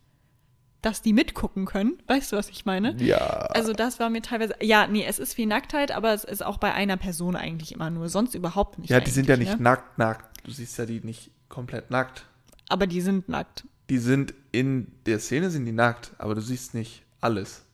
[0.82, 2.02] dass die mitgucken können.
[2.08, 2.96] Weißt du, was ich meine?
[3.02, 3.18] ja.
[3.18, 6.58] Also das war mir teilweise, ja, nee, es ist viel Nacktheit, aber es ist auch
[6.58, 8.90] bei einer Person eigentlich immer nur, sonst überhaupt nicht.
[8.90, 9.64] Ja, die sind ja nicht ne?
[9.64, 10.46] nackt, nackt.
[10.46, 12.26] Du siehst ja die nicht komplett nackt.
[12.70, 13.66] Aber die sind nackt.
[13.90, 17.66] Die sind in der Szene sind die nackt, aber du siehst nicht alles.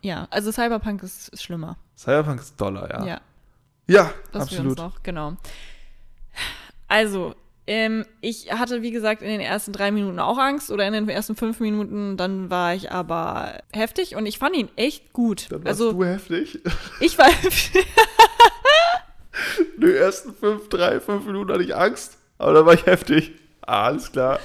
[0.00, 1.76] Ja, also Cyberpunk ist, ist schlimmer.
[1.96, 3.06] Cyberpunk ist Dollar, ja.
[3.06, 3.20] Ja,
[3.86, 4.78] Ja, das wir uns absolut.
[4.78, 5.36] noch, genau.
[6.86, 7.34] Also,
[7.68, 11.06] ähm, ich hatte, wie gesagt, in den ersten drei Minuten auch Angst oder in den
[11.08, 15.52] ersten fünf Minuten, dann war ich aber heftig und ich fand ihn echt gut.
[15.52, 16.60] Dann warst also, du heftig.
[17.00, 17.28] ich war,
[19.76, 23.32] In den ersten fünf, drei, fünf Minuten hatte ich Angst, aber dann war ich heftig.
[23.60, 24.40] Ah, alles klar.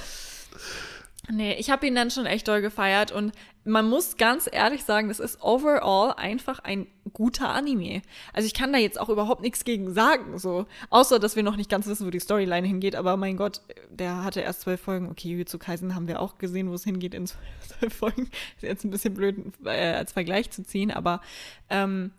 [1.31, 3.31] nee, ich habe ihn dann schon echt doll gefeiert und
[3.65, 8.01] man muss ganz ehrlich sagen, das ist overall einfach ein guter Anime.
[8.33, 10.65] Also ich kann da jetzt auch überhaupt nichts gegen sagen, so.
[10.89, 14.23] Außer, dass wir noch nicht ganz wissen, wo die Storyline hingeht, aber mein Gott, der
[14.23, 15.09] hatte erst zwölf Folgen.
[15.09, 17.27] Okay, Jujutsu Kaisen haben wir auch gesehen, wo es hingeht in
[17.67, 18.29] zwölf Folgen.
[18.57, 21.21] Ist jetzt ein bisschen blöd äh, als Vergleich zu ziehen, aber
[21.69, 22.11] ähm,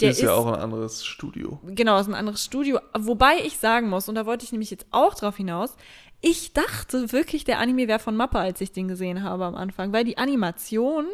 [0.00, 1.58] der ist ja auch ein anderes Studio.
[1.64, 2.80] Genau, ist ein anderes Studio.
[2.98, 5.74] Wobei ich sagen muss, und da wollte ich nämlich jetzt auch drauf hinaus,
[6.20, 9.92] ich dachte wirklich, der Anime wäre von Mappa, als ich den gesehen habe am Anfang,
[9.92, 11.06] weil die Animation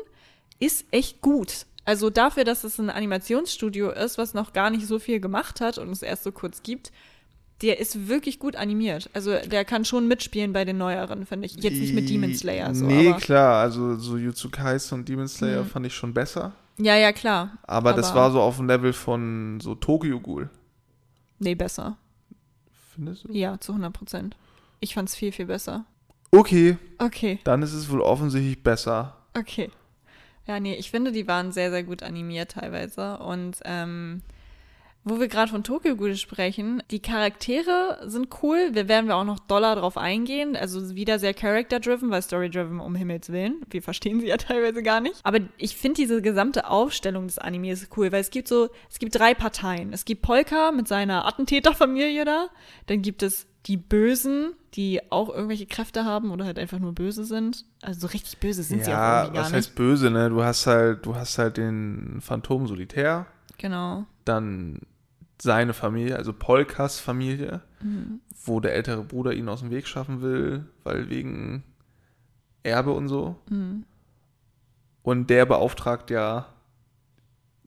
[0.58, 1.66] ist echt gut.
[1.84, 5.78] Also dafür, dass es ein Animationsstudio ist, was noch gar nicht so viel gemacht hat
[5.78, 6.92] und es erst so kurz gibt,
[7.60, 9.10] der ist wirklich gut animiert.
[9.14, 11.54] Also der kann schon mitspielen bei den neueren, finde ich.
[11.56, 15.62] Jetzt nicht mit Demon Slayer so, Nee, klar, also so Jutsu Kaisen und Demon Slayer
[15.64, 15.68] Mhm.
[15.68, 16.52] fand ich schon besser.
[16.78, 17.58] ja, ja, klar.
[17.64, 20.50] Aber, das Aber- war so auf dem Level von so Tokyo Ghoul.
[21.38, 21.96] Nee, besser.
[22.94, 23.32] Findest du?
[23.32, 24.36] Ja, zu 100 Prozent.
[24.82, 25.84] Ich fand's viel, viel besser.
[26.32, 27.38] Okay, Okay.
[27.44, 29.16] dann ist es wohl offensichtlich besser.
[29.38, 29.70] Okay.
[30.46, 33.18] Ja, nee, ich finde, die waren sehr, sehr gut animiert teilweise.
[33.18, 34.22] Und ähm,
[35.04, 38.70] wo wir gerade von Tokyo Ghoul sprechen, die Charaktere sind cool.
[38.72, 40.56] Wir werden wir auch noch doller drauf eingehen.
[40.56, 43.60] Also wieder sehr character-driven, weil story-driven um Himmels Willen.
[43.70, 45.20] Wir verstehen sie ja teilweise gar nicht.
[45.22, 49.14] Aber ich finde diese gesamte Aufstellung des Animes cool, weil es gibt so, es gibt
[49.16, 49.92] drei Parteien.
[49.92, 52.48] Es gibt Polka mit seiner Attentäterfamilie da.
[52.86, 57.24] Dann gibt es die Bösen, die auch irgendwelche Kräfte haben oder halt einfach nur böse
[57.24, 57.64] sind.
[57.80, 59.56] Also so richtig böse sind sie auch ja, irgendwie gar was nicht.
[59.68, 60.28] heißt böse, ne?
[60.30, 63.26] Du hast halt, du hast halt den Phantom Solitär,
[63.58, 64.04] Genau.
[64.24, 64.80] dann
[65.40, 68.20] seine Familie, also Polkas Familie, Mhm.
[68.44, 71.62] wo der ältere Bruder ihn aus dem Weg schaffen will, weil wegen
[72.64, 73.36] Erbe und so.
[73.48, 73.84] Mhm.
[75.04, 76.46] Und der beauftragt ja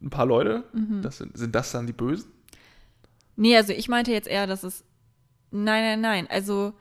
[0.01, 0.63] ein paar Leute.
[0.73, 1.01] Mhm.
[1.01, 2.31] Das sind, sind das dann die Bösen?
[3.35, 4.83] Nee, also ich meinte jetzt eher, dass es.
[5.55, 6.27] Nein, nein, nein.
[6.29, 6.73] Also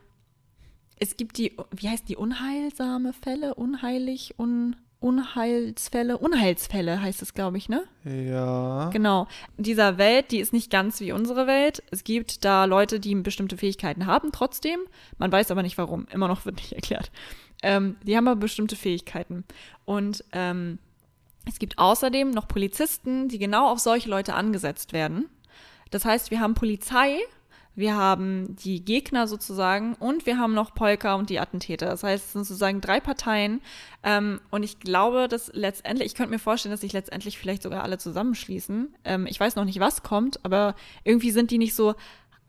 [0.99, 3.55] es gibt die, wie heißt die, unheilsame Fälle?
[3.55, 6.17] Unheilig, un, Unheilsfälle?
[6.19, 7.85] Unheilsfälle heißt es, glaube ich, ne?
[8.05, 8.89] Ja.
[8.91, 9.29] Genau.
[9.59, 11.83] Dieser Welt, die ist nicht ganz wie unsere Welt.
[11.91, 14.81] Es gibt da Leute, die bestimmte Fähigkeiten haben, trotzdem.
[15.19, 16.07] Man weiß aber nicht warum.
[16.11, 17.13] Immer noch wird nicht erklärt.
[17.63, 19.45] Ähm, die haben aber bestimmte Fähigkeiten.
[19.85, 20.79] Und ähm,
[21.47, 25.29] es gibt außerdem noch Polizisten, die genau auf solche Leute angesetzt werden.
[25.91, 27.19] Das heißt, wir haben Polizei,
[27.77, 31.87] wir haben die Gegner sozusagen und wir haben noch Polka und die Attentäter.
[31.87, 33.61] Das heißt, es sind sozusagen drei Parteien.
[34.05, 37.83] Ähm, und ich glaube, dass letztendlich, ich könnte mir vorstellen, dass sich letztendlich vielleicht sogar
[37.83, 38.95] alle zusammenschließen.
[39.05, 41.95] Ähm, ich weiß noch nicht, was kommt, aber irgendwie sind die nicht so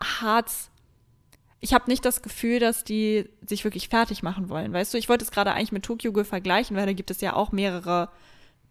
[0.01, 0.51] hart.
[1.59, 4.73] ich habe nicht das Gefühl, dass die sich wirklich fertig machen wollen.
[4.73, 7.21] Weißt du, ich wollte es gerade eigentlich mit Tokyo Ghoul vergleichen, weil da gibt es
[7.21, 8.09] ja auch mehrere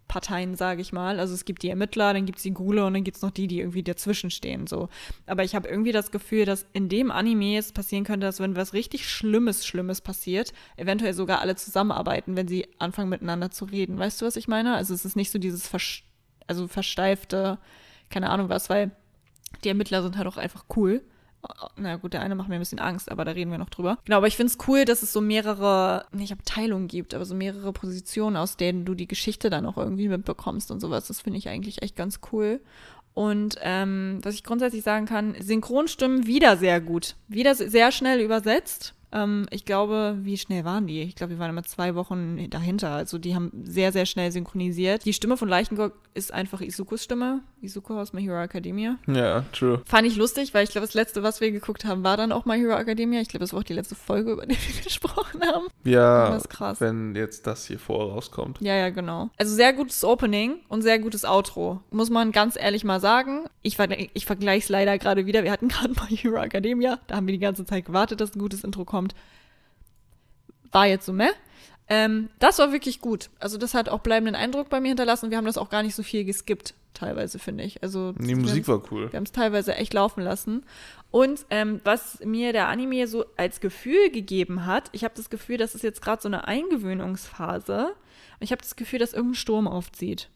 [0.07, 1.19] Parteien, sage ich mal.
[1.19, 3.31] Also es gibt die Ermittler, dann gibt es die Gule und dann gibt es noch
[3.31, 4.67] die, die irgendwie dazwischen stehen.
[4.67, 4.89] So.
[5.25, 8.55] Aber ich habe irgendwie das Gefühl, dass in dem Anime es passieren könnte, dass wenn
[8.55, 13.97] was richtig Schlimmes, Schlimmes passiert, eventuell sogar alle zusammenarbeiten, wenn sie anfangen miteinander zu reden.
[13.97, 14.75] Weißt du, was ich meine?
[14.75, 16.01] Also es ist nicht so dieses Vers
[16.47, 17.57] also versteifte,
[18.11, 18.91] keine Ahnung was, weil
[19.63, 21.01] die Ermittler sind halt auch einfach cool
[21.75, 23.97] na gut, der eine macht mir ein bisschen Angst, aber da reden wir noch drüber.
[24.05, 27.35] Genau, aber ich finde es cool, dass es so mehrere, nicht Abteilungen gibt, aber so
[27.35, 31.07] mehrere Positionen, aus denen du die Geschichte dann auch irgendwie mitbekommst und sowas.
[31.07, 32.59] Das finde ich eigentlich echt ganz cool.
[33.13, 37.15] Und ähm, was ich grundsätzlich sagen kann, Synchronstimmen wieder sehr gut.
[37.29, 38.93] Wieder sehr schnell übersetzt.
[39.15, 41.01] Ähm, ich glaube, wie schnell waren die?
[41.03, 42.91] Ich glaube, die waren immer zwei Wochen dahinter.
[42.91, 45.05] Also die haben sehr, sehr schnell synchronisiert.
[45.05, 47.41] Die Stimme von Leichengott ist einfach Isukos Stimme.
[47.61, 48.97] Isuko aus My Hero Academia.
[49.07, 49.81] Ja, true.
[49.85, 52.45] Fand ich lustig, weil ich glaube, das letzte, was wir geguckt haben, war dann auch
[52.45, 53.21] My Hero Academia.
[53.21, 55.67] Ich glaube, das war auch die letzte Folge, über die wir gesprochen haben.
[55.85, 56.81] Ja, das krass.
[56.81, 58.59] wenn jetzt das hier vor rauskommt.
[58.59, 59.29] Ja, ja, genau.
[59.37, 61.81] Also sehr gutes Opening und sehr gutes Outro.
[61.89, 63.45] Muss man ganz ehrlich mal sagen.
[63.61, 63.77] Ich,
[64.13, 65.43] ich vergleiche es leider gerade wieder.
[65.43, 66.99] Wir hatten gerade My Hero Academia.
[67.07, 69.15] Da haben wir die ganze Zeit gewartet, dass ein gutes Intro kommt kommt.
[70.71, 71.29] War jetzt so, meh.
[71.87, 73.29] Ähm, das war wirklich gut.
[73.39, 75.29] Also das hat auch bleibenden Eindruck bei mir hinterlassen.
[75.29, 77.83] Wir haben das auch gar nicht so viel geskippt, teilweise, finde ich.
[77.83, 79.11] Also die Musik war cool.
[79.11, 80.65] Wir haben es teilweise echt laufen lassen.
[81.11, 85.57] Und ähm, was mir der Anime so als Gefühl gegeben hat, ich habe das Gefühl,
[85.57, 87.85] das ist jetzt gerade so eine Eingewöhnungsphase.
[87.85, 90.29] Und ich habe das Gefühl, dass irgendein Sturm aufzieht.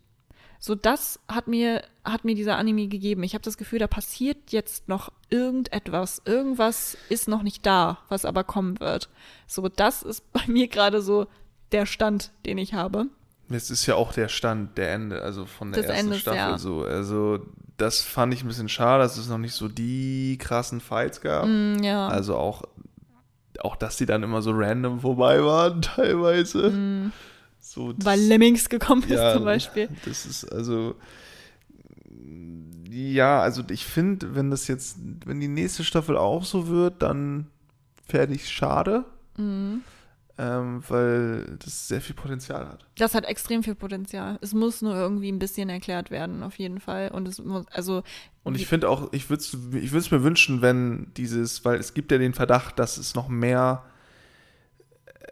[0.61, 3.23] So, das hat mir, hat mir dieser Anime gegeben.
[3.23, 6.21] Ich habe das Gefühl, da passiert jetzt noch irgendetwas.
[6.25, 9.09] Irgendwas ist noch nicht da, was aber kommen wird.
[9.47, 11.27] So, das ist bei mir gerade so
[11.71, 13.05] der Stand, den ich habe.
[13.49, 16.37] Es ist ja auch der Stand, der Ende, also von der Des ersten Endes, Staffel
[16.37, 16.57] ja.
[16.57, 16.83] so.
[16.83, 17.39] Also,
[17.77, 21.47] das fand ich ein bisschen schade, dass es noch nicht so die krassen Fights gab.
[21.47, 22.07] Mm, ja.
[22.09, 22.63] Also auch,
[23.61, 26.69] auch, dass die dann immer so random vorbei waren, teilweise.
[26.69, 27.11] Mm.
[27.59, 29.89] So, das, Weil Lemmings gekommen ist ja, zum Beispiel.
[30.05, 30.95] Das ist also.
[32.89, 37.47] Ja, also ich finde, wenn das jetzt, wenn die nächste Staffel auch so wird, dann
[38.07, 39.05] fände ich schade.
[39.37, 39.83] Mhm.
[40.39, 42.85] Ähm, weil das sehr viel Potenzial hat.
[42.97, 44.39] Das hat extrem viel Potenzial.
[44.41, 47.09] Es muss nur irgendwie ein bisschen erklärt werden, auf jeden Fall.
[47.09, 48.03] Und es muss, also.
[48.43, 52.09] Und ich finde auch, ich würde es ich mir wünschen, wenn dieses, weil es gibt
[52.13, 53.83] ja den Verdacht, dass es noch mehr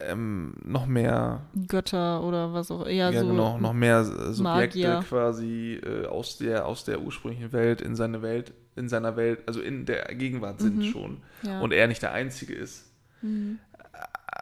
[0.02, 3.28] ähm, noch mehr Götter oder was auch eher ja, so.
[3.28, 5.06] Genau, noch mehr Subjekte Magier.
[5.08, 9.62] quasi äh, aus, der, aus der ursprünglichen Welt in seine Welt, in seiner Welt, also
[9.62, 10.84] in der Gegenwart sind mhm.
[10.84, 11.18] schon.
[11.44, 11.60] Ja.
[11.62, 12.86] Und er nicht der Einzige ist.
[13.22, 13.60] Mhm.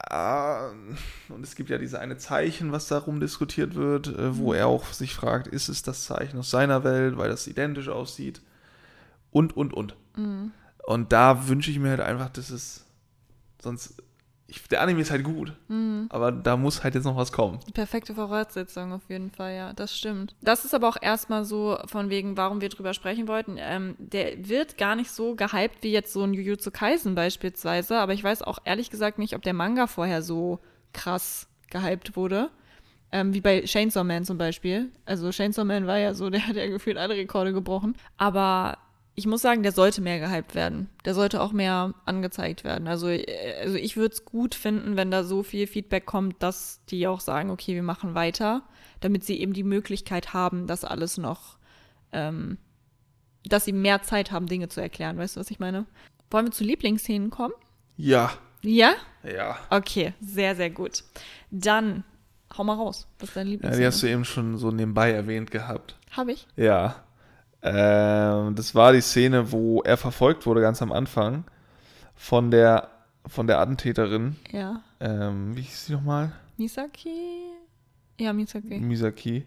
[0.10, 4.58] Äh, und es gibt ja diese eine Zeichen, was darum diskutiert wird, äh, wo mhm.
[4.58, 8.42] er auch sich fragt, ist es das Zeichen aus seiner Welt, weil das identisch aussieht?
[9.32, 9.96] Und, und, und.
[10.16, 10.52] Mhm.
[10.86, 12.86] Und da wünsche ich mir halt einfach, dass es
[13.62, 14.02] sonst
[14.48, 16.06] ich, der Anime ist halt gut, mhm.
[16.10, 17.60] aber da muss halt jetzt noch was kommen.
[17.74, 20.36] Perfekte Voraussetzung auf jeden Fall, ja, das stimmt.
[20.42, 23.58] Das ist aber auch erstmal so von wegen, warum wir drüber sprechen wollten.
[23.58, 28.14] Ähm, der wird gar nicht so gehypt wie jetzt so ein Jujutsu Kaisen beispielsweise, aber
[28.14, 30.60] ich weiß auch ehrlich gesagt nicht, ob der Manga vorher so
[30.94, 32.52] krass gehypt wurde.
[33.12, 34.92] Ähm, wie bei Chainsaw Man zum Beispiel.
[35.06, 37.96] Also Chainsaw Man war ja so, der hat ja gefühlt alle Rekorde gebrochen.
[38.18, 38.78] Aber
[39.16, 40.90] ich muss sagen, der sollte mehr gehypt werden.
[41.06, 42.88] Der sollte auch mehr angezeigt werden.
[42.88, 46.82] Also, äh, also ich würde es gut finden, wenn da so viel Feedback kommt, dass
[46.90, 48.64] die auch sagen, okay, wir machen weiter,
[49.00, 51.58] damit sie eben die Möglichkeit haben, das alles noch,
[52.12, 52.58] ähm,
[53.46, 55.18] dass sie mehr Zeit haben, Dinge zu erklären.
[55.18, 55.86] Weißt du, was ich meine?
[56.30, 57.54] Wollen wir zu Lieblingsszenen kommen?
[57.96, 58.34] Ja.
[58.64, 58.96] Ja?
[59.24, 59.58] Ja.
[59.70, 61.04] Okay, sehr, sehr gut.
[61.52, 62.04] Dann
[62.58, 63.08] hau mal raus.
[63.20, 63.84] Was ist dein Lieblingsszene?
[63.84, 65.98] Ja, die hast du eben schon so nebenbei erwähnt gehabt.
[66.12, 66.48] Habe ich?
[66.58, 67.06] Ja.
[67.68, 71.46] Ähm, das war die Szene, wo er verfolgt wurde ganz am Anfang
[72.14, 72.92] von der
[73.26, 74.36] von der Attentäterin.
[74.52, 74.84] Ja.
[75.00, 76.32] Ähm, wie hieß sie nochmal?
[76.58, 77.50] Misaki?
[78.20, 78.80] Ja, Misaki.
[78.80, 79.46] Misaki.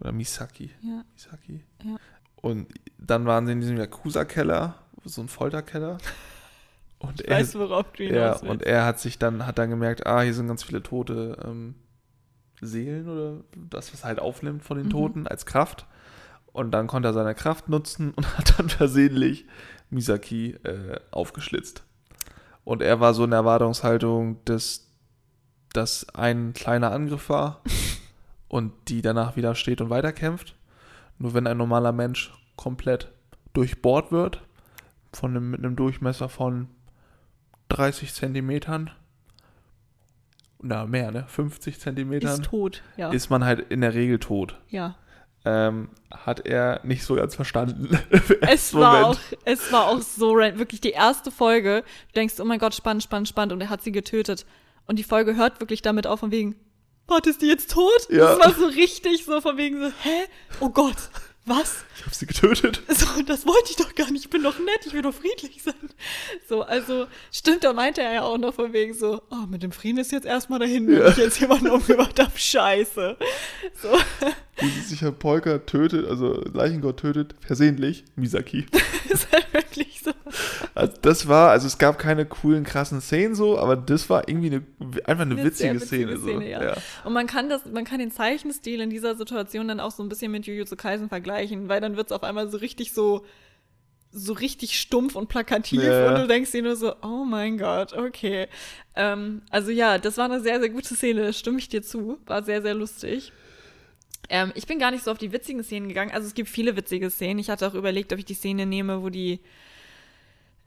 [0.00, 0.70] Oder Misaki.
[0.80, 1.04] Ja.
[1.12, 1.62] Misaki.
[1.84, 1.96] Ja.
[2.36, 5.98] Und dann waren sie in diesem Yakuza-Keller, so ein Folterkeller.
[7.00, 10.06] Und ich er, weiß, worauf du Ja, und er hat sich dann, hat dann gemerkt,
[10.06, 11.74] ah, hier sind ganz viele tote ähm,
[12.60, 14.90] Seelen oder das, was er halt aufnimmt von den mhm.
[14.90, 15.86] Toten als Kraft.
[16.52, 19.46] Und dann konnte er seine Kraft nutzen und hat dann versehentlich
[19.90, 21.82] Misaki äh, aufgeschlitzt.
[22.64, 24.88] Und er war so in der Erwartungshaltung, dass
[25.72, 27.62] das ein kleiner Angriff war
[28.48, 30.56] und die danach wieder steht und weiterkämpft.
[31.18, 33.12] Nur wenn ein normaler Mensch komplett
[33.52, 34.42] durchbohrt wird,
[35.12, 36.68] von einem, mit einem Durchmesser von
[37.68, 38.90] 30 Zentimetern,
[40.62, 41.24] na mehr, ne?
[41.26, 42.40] 50 Zentimetern.
[42.40, 43.10] Ist tot, ja.
[43.10, 44.58] Ist man halt in der Regel tot.
[44.68, 44.96] Ja.
[45.44, 47.98] Ähm, hat er nicht so ganz verstanden.
[48.42, 51.82] es, war auch, es war auch so wirklich die erste Folge.
[52.08, 53.52] Du denkst, oh mein Gott, spannend, spannend, spannend.
[53.52, 54.46] Und er hat sie getötet.
[54.86, 56.56] Und die Folge hört wirklich damit auf, von wegen,
[57.06, 58.08] warte, ist die jetzt tot?
[58.10, 58.36] Ja.
[58.36, 60.24] Das war so richtig so von wegen so, hä?
[60.60, 60.96] Oh Gott
[61.46, 61.84] was?
[61.96, 62.82] Ich habe sie getötet.
[63.00, 64.24] So, das wollte ich doch gar nicht.
[64.24, 65.74] Ich bin doch nett, ich will doch friedlich sein.
[66.48, 69.72] So, also, stimmt, da meinte er ja auch noch von wegen so, oh, mit dem
[69.72, 71.08] Frieden ist jetzt erstmal dahin, wenn ja.
[71.08, 72.30] ich jetzt jemanden umgebracht habe.
[72.34, 73.16] Scheiße.
[73.80, 73.88] So.
[74.58, 78.66] Wie sich Herr Polka tötet, also Leichengott tötet, versehentlich, Misaki.
[79.08, 80.12] ist halt wirklich so.
[80.74, 84.48] Also das war, also es gab keine coolen, krassen Szenen so, aber das war irgendwie
[84.48, 84.62] eine,
[85.04, 86.18] einfach eine, eine witzige, witzige, Szene.
[86.18, 86.40] Szene so.
[86.40, 86.64] ja.
[86.64, 86.76] Ja.
[87.04, 90.08] Und man kann das, man kann den Zeichenstil in dieser Situation dann auch so ein
[90.08, 93.24] bisschen mit Jujutsu Kaisen vergleichen, weil dann wird es auf einmal so richtig so,
[94.12, 96.08] so richtig stumpf und plakativ ja.
[96.08, 98.48] und du denkst dir nur so, oh mein Gott, okay.
[98.96, 102.18] Ähm, also ja, das war eine sehr, sehr gute Szene, stimme ich dir zu.
[102.26, 103.32] War sehr, sehr lustig.
[104.28, 106.12] Ähm, ich bin gar nicht so auf die witzigen Szenen gegangen.
[106.12, 107.40] Also es gibt viele witzige Szenen.
[107.40, 109.40] Ich hatte auch überlegt, ob ich die Szene nehme, wo die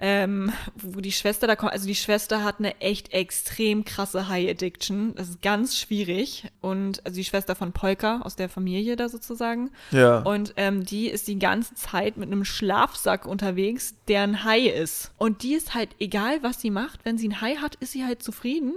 [0.06, 1.72] ähm, wo die Schwester da kommt.
[1.72, 5.16] Also die Schwester hat eine echt extrem krasse High Addiction.
[5.16, 6.52] Das ist ganz schwierig.
[6.60, 9.72] Und also die Schwester von Polka aus der Familie da sozusagen.
[9.92, 10.20] Ja.
[10.20, 15.14] Und ähm, die ist die ganze Zeit mit einem Schlafsack unterwegs, der ein Hai ist.
[15.18, 17.06] Und die ist halt egal, was sie macht.
[17.06, 18.74] Wenn sie ein Hai hat, ist sie halt zufrieden.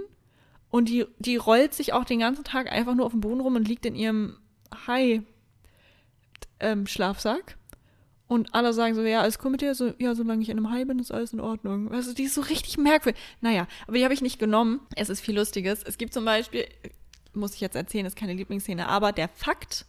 [0.69, 3.57] Und die, die rollt sich auch den ganzen Tag einfach nur auf dem Boden rum
[3.57, 4.37] und liegt in ihrem
[4.87, 7.56] Hai-Schlafsack.
[8.27, 9.73] Und alle sagen so, ja, alles cool mit dir?
[9.73, 11.91] So, ja, solange ich in einem Hai bin, ist alles in Ordnung.
[11.91, 13.21] Also, die ist so richtig merkwürdig.
[13.39, 14.81] Naja, aber die habe ich nicht genommen.
[14.95, 15.81] Es ist viel Lustiges.
[15.83, 16.67] Es gibt zum Beispiel,
[17.33, 19.85] muss ich jetzt erzählen, ist keine Lieblingsszene, aber der Fakt,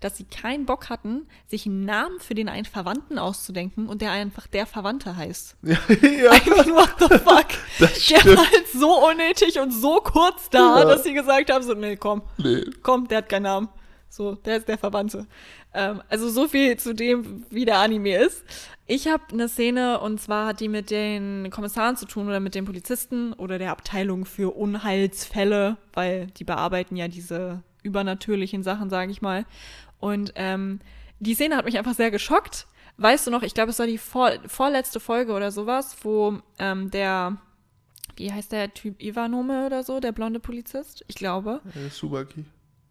[0.00, 4.10] dass sie keinen Bock hatten, sich einen Namen für den einen Verwandten auszudenken und der
[4.10, 5.56] einfach der Verwandte heißt.
[5.62, 6.32] Ja, ja.
[6.32, 7.46] Mean, what the fuck?
[7.78, 10.84] Das der war halt so unnötig und so kurz da, ja.
[10.86, 12.64] dass sie gesagt haben, so, nee, komm, nee.
[12.82, 13.68] komm, der hat keinen Namen.
[14.08, 15.26] So, der ist der Verwandte.
[15.74, 18.44] Ähm, also so viel zu dem, wie der Anime ist.
[18.86, 22.54] Ich habe eine Szene und zwar hat die mit den Kommissaren zu tun oder mit
[22.54, 29.12] den Polizisten oder der Abteilung für Unheilsfälle, weil die bearbeiten ja diese übernatürlichen Sachen, sage
[29.12, 29.46] ich mal.
[29.98, 30.80] Und ähm,
[31.20, 32.66] die Szene hat mich einfach sehr geschockt.
[32.98, 36.90] Weißt du noch, ich glaube, es war die vor, vorletzte Folge oder sowas, wo ähm,
[36.90, 37.38] der,
[38.16, 41.04] wie heißt der Typ, Ivanome oder so, der blonde Polizist?
[41.08, 41.60] Ich glaube.
[41.74, 42.44] Äh, Subaki.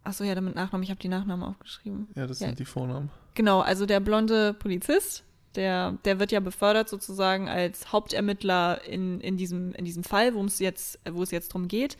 [0.04, 0.84] Achso, ja, damit Nachnamen.
[0.84, 2.08] Ich habe die Nachnamen aufgeschrieben.
[2.16, 2.48] Ja, das ja.
[2.48, 3.10] sind die Vornamen.
[3.36, 5.24] Genau, also der blonde Polizist,
[5.56, 10.48] der, der wird ja befördert sozusagen als Hauptermittler in, in, diesem, in diesem Fall, worum
[10.48, 11.98] es jetzt, wo es jetzt drum geht.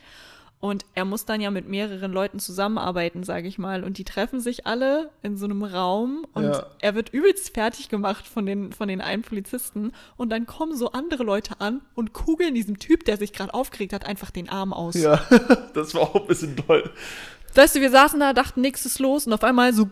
[0.62, 3.82] Und er muss dann ja mit mehreren Leuten zusammenarbeiten, sage ich mal.
[3.82, 6.66] Und die treffen sich alle in so einem Raum und ja.
[6.80, 9.90] er wird übelst fertig gemacht von den, von den einen Polizisten.
[10.16, 13.92] Und dann kommen so andere Leute an und kugeln diesem Typ, der sich gerade aufgeregt
[13.92, 14.94] hat, einfach den Arm aus.
[14.94, 15.20] Ja,
[15.74, 16.88] das war auch ein bisschen toll.
[17.54, 19.90] Weißt du, wir saßen da, dachten, nichts ist los und auf einmal so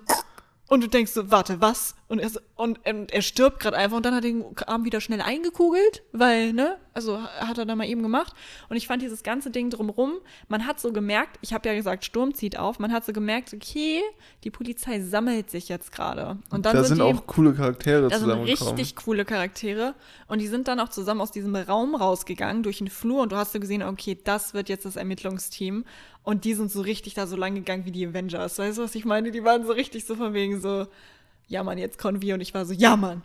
[0.69, 1.95] und du denkst so, warte, was?
[2.11, 5.01] Und er, und, und er stirbt gerade einfach und dann hat er den Arm wieder
[5.01, 8.35] schnell eingekugelt, weil, ne, also hat er da mal eben gemacht.
[8.69, 10.15] Und ich fand dieses ganze Ding drumrum,
[10.49, 13.55] man hat so gemerkt, ich habe ja gesagt, Sturm zieht auf, man hat so gemerkt,
[13.55, 14.03] okay,
[14.43, 16.39] die Polizei sammelt sich jetzt gerade.
[16.51, 19.95] Und dann da sind, sind auch coole Charaktere da sind richtig coole Charaktere.
[20.27, 23.37] Und die sind dann auch zusammen aus diesem Raum rausgegangen, durch den Flur und du
[23.37, 25.85] hast so gesehen, okay, das wird jetzt das Ermittlungsteam.
[26.25, 28.59] Und die sind so richtig da so lang gegangen wie die Avengers.
[28.59, 29.31] Weißt du, was ich meine?
[29.31, 30.89] Die waren so richtig so von wegen so,
[31.51, 32.35] ja Mann, jetzt wir.
[32.35, 33.23] Und ich war so, ja Mann,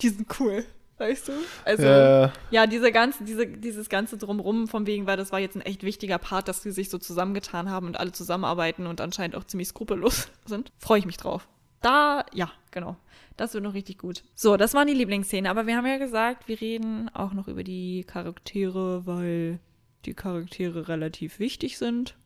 [0.00, 0.64] die sind cool.
[0.98, 1.32] Weißt du?
[1.64, 5.54] Also, ja, ja diese ganze, diese, dieses ganze Drumrum von wegen, weil das war jetzt
[5.54, 9.36] ein echt wichtiger Part, dass sie sich so zusammengetan haben und alle zusammenarbeiten und anscheinend
[9.36, 10.72] auch ziemlich skrupellos sind.
[10.78, 11.46] Freue ich mich drauf.
[11.80, 12.96] Da, ja, genau.
[13.36, 14.24] Das wird noch richtig gut.
[14.34, 15.48] So, das waren die Lieblingsszenen.
[15.48, 19.60] Aber wir haben ja gesagt, wir reden auch noch über die Charaktere, weil
[20.04, 22.16] die Charaktere relativ wichtig sind.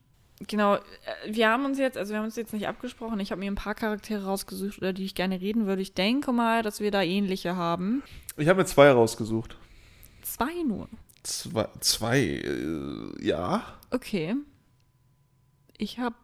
[0.47, 0.79] Genau, äh,
[1.27, 3.19] wir haben uns jetzt, also wir haben uns jetzt nicht abgesprochen.
[3.19, 5.81] Ich habe mir ein paar Charaktere rausgesucht, über die ich gerne reden würde.
[5.81, 8.03] Ich denke mal, dass wir da ähnliche haben.
[8.37, 9.57] Ich habe mir zwei rausgesucht.
[10.21, 10.89] Zwei nur.
[11.23, 13.63] Zwei, zwei äh, ja.
[13.91, 14.35] Okay.
[15.77, 16.15] Ich habe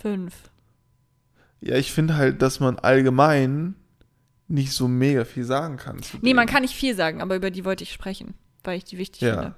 [0.00, 0.50] fünf.
[1.60, 3.74] Ja, ich finde halt, dass man allgemein
[4.48, 5.96] nicht so mega viel sagen kann.
[5.96, 6.36] nee, denen.
[6.36, 8.34] man kann nicht viel sagen, aber über die wollte ich sprechen,
[8.64, 9.34] weil ich die wichtig ja.
[9.34, 9.54] finde.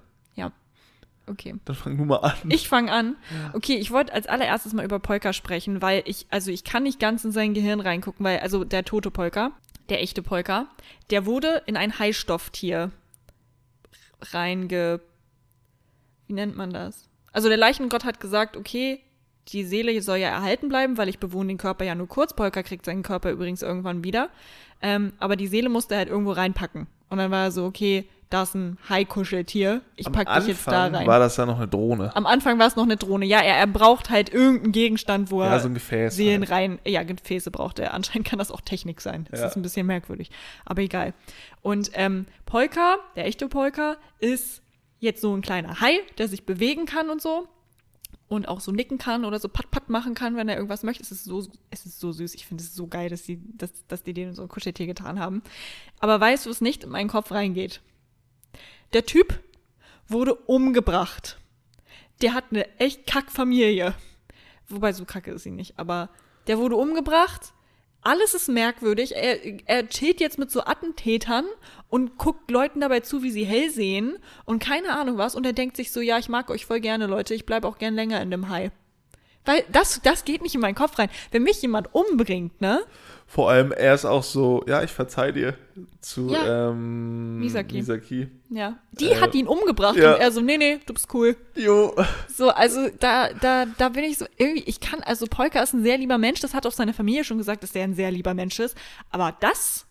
[1.33, 1.53] Ja.
[1.53, 1.55] Okay.
[1.65, 2.35] Dann fang du mal an.
[2.49, 3.17] Ich fange an.
[3.53, 7.01] Okay, ich wollte als allererstes mal über Polka sprechen, weil ich, also ich kann nicht
[7.01, 9.53] ganz in sein Gehirn reingucken, weil, also der tote Polka,
[9.89, 10.69] der echte Polka,
[11.11, 12.91] der wurde in ein Heißstofftier
[14.21, 15.01] reinge.
[16.27, 17.09] Wie nennt man das?
[17.33, 19.01] Also der Leichengott hat gesagt, okay,
[19.49, 22.35] die Seele soll ja erhalten bleiben, weil ich bewohne den Körper ja nur kurz.
[22.35, 24.31] Polka kriegt seinen Körper übrigens irgendwann wieder.
[24.81, 26.87] Ähm, aber die Seele musste halt irgendwo reinpacken.
[27.09, 29.83] Und dann war er so, okay, da ist ein Hai-Kuscheltier.
[29.97, 31.07] Ich Am pack dich jetzt da Anfang rein.
[31.07, 32.15] war das ja noch eine Drohne.
[32.17, 33.27] Am Anfang war es noch eine Drohne.
[33.27, 36.17] Ja, er, er braucht halt irgendeinen Gegenstand, wo Ja, er so ein Gefäß.
[36.17, 36.51] Seelen halt.
[36.51, 36.79] rein.
[36.85, 37.95] Ja, Gefäße braucht er.
[37.95, 39.27] Anscheinend kann das auch Technik sein.
[39.31, 39.47] Das Ja.
[39.47, 40.31] ist ein bisschen merkwürdig.
[40.65, 41.15] Aber egal.
[41.61, 44.63] Und ähm, Polka, der echte Polka, ist
[44.99, 47.49] jetzt so ein kleiner Hai, der sich bewegen kann und so.
[48.29, 51.03] Und auch so nicken kann oder so Pat-Pat machen kann, wenn er irgendwas möchte.
[51.03, 52.35] Es ist so, es ist so süß.
[52.35, 55.21] Ich finde es so geil, dass die, dass, dass die den so ein Kuscheltier getan
[55.21, 55.43] haben.
[56.01, 57.83] Aber weißt du, es nicht in meinen Kopf reingeht?
[58.93, 59.41] Der Typ
[60.09, 61.39] wurde umgebracht.
[62.21, 63.95] Der hat eine echt Kackfamilie.
[64.69, 66.11] Wobei so kacke ist sie nicht, aber
[66.47, 67.53] der wurde umgebracht.
[68.03, 69.15] Alles ist merkwürdig.
[69.15, 71.45] Er, er chillt jetzt mit so Attentätern
[71.89, 75.37] und guckt Leuten dabei zu, wie sie hell sehen und keine Ahnung was.
[75.37, 77.35] Und er denkt sich so, ja, ich mag euch voll gerne, Leute.
[77.35, 78.73] Ich bleib auch gern länger in dem Hai.
[79.45, 81.09] Weil das, das geht nicht in meinen Kopf rein.
[81.31, 82.81] Wenn mich jemand umbringt, ne?
[83.27, 85.55] Vor allem, er ist auch so, ja, ich verzeih dir
[86.03, 86.69] zu Ja.
[86.71, 87.77] ähm, Misaki.
[87.77, 88.29] Misaki.
[88.51, 88.77] Ja.
[88.93, 90.15] Die Äh, hat ihn umgebracht ja.
[90.15, 91.35] und er so, nee, nee, du bist cool.
[91.57, 91.95] Jo.
[92.33, 95.83] So, also da, da, da bin ich so, irgendwie, ich kann, also Polka ist ein
[95.83, 98.35] sehr lieber Mensch, das hat auch seine Familie schon gesagt, dass der ein sehr lieber
[98.35, 98.77] Mensch ist.
[99.11, 99.87] Aber das,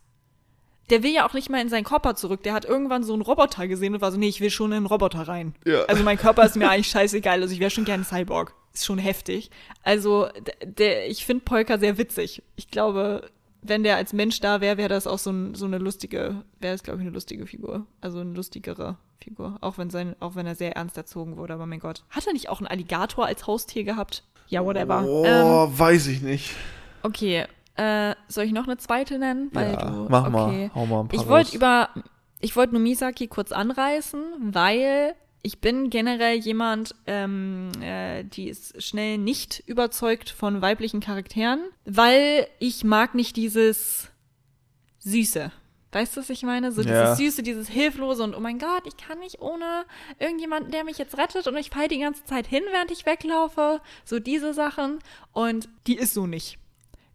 [0.92, 2.44] der will ja auch nicht mal in seinen Körper zurück.
[2.44, 4.78] Der hat irgendwann so einen Roboter gesehen und war so, nee, ich will schon in
[4.78, 5.56] einen Roboter rein.
[5.66, 5.82] Ja.
[5.86, 8.54] Also mein Körper ist mir eigentlich scheißegal, also ich wäre schon gerne Cyborg.
[8.74, 9.50] Ist schon heftig.
[9.84, 10.28] Also,
[10.64, 12.42] der, ich finde Polka sehr witzig.
[12.56, 13.30] Ich glaube,
[13.62, 16.74] wenn der als Mensch da wäre, wäre das auch so, ein, so eine lustige, wäre
[16.74, 17.86] das, glaube ich, eine lustige Figur.
[18.02, 19.58] Also eine lustigere Figur.
[19.62, 22.04] Auch wenn sein, auch wenn er sehr ernst erzogen wurde, aber mein Gott.
[22.10, 24.24] Hat er nicht auch einen Alligator als Haustier gehabt?
[24.48, 25.04] Ja, whatever.
[25.06, 26.56] Oh, Ähm, weiß ich nicht.
[27.04, 27.46] okay.
[27.76, 29.50] Äh, soll ich noch eine zweite nennen?
[29.54, 30.32] Weil ja, du, mach okay.
[30.32, 30.72] mal.
[30.76, 31.90] Hau mal ein paar Ich wollte über,
[32.42, 34.22] ich wollte nur Misaki kurz anreißen,
[34.54, 41.62] weil ich bin generell jemand, ähm, äh, die ist schnell nicht überzeugt von weiblichen Charakteren,
[41.86, 44.10] weil ich mag nicht dieses
[45.00, 45.52] Süße.
[45.94, 46.72] Weißt du, was ich meine?
[46.72, 47.16] So Ja.
[47.16, 49.84] dieses Süße, dieses Hilflose und oh mein Gott, ich kann nicht ohne
[50.20, 53.82] irgendjemanden, der mich jetzt rettet und ich fall die ganze Zeit hin, während ich weglaufe.
[54.06, 55.00] So diese Sachen.
[55.34, 56.58] Und die ist so nicht.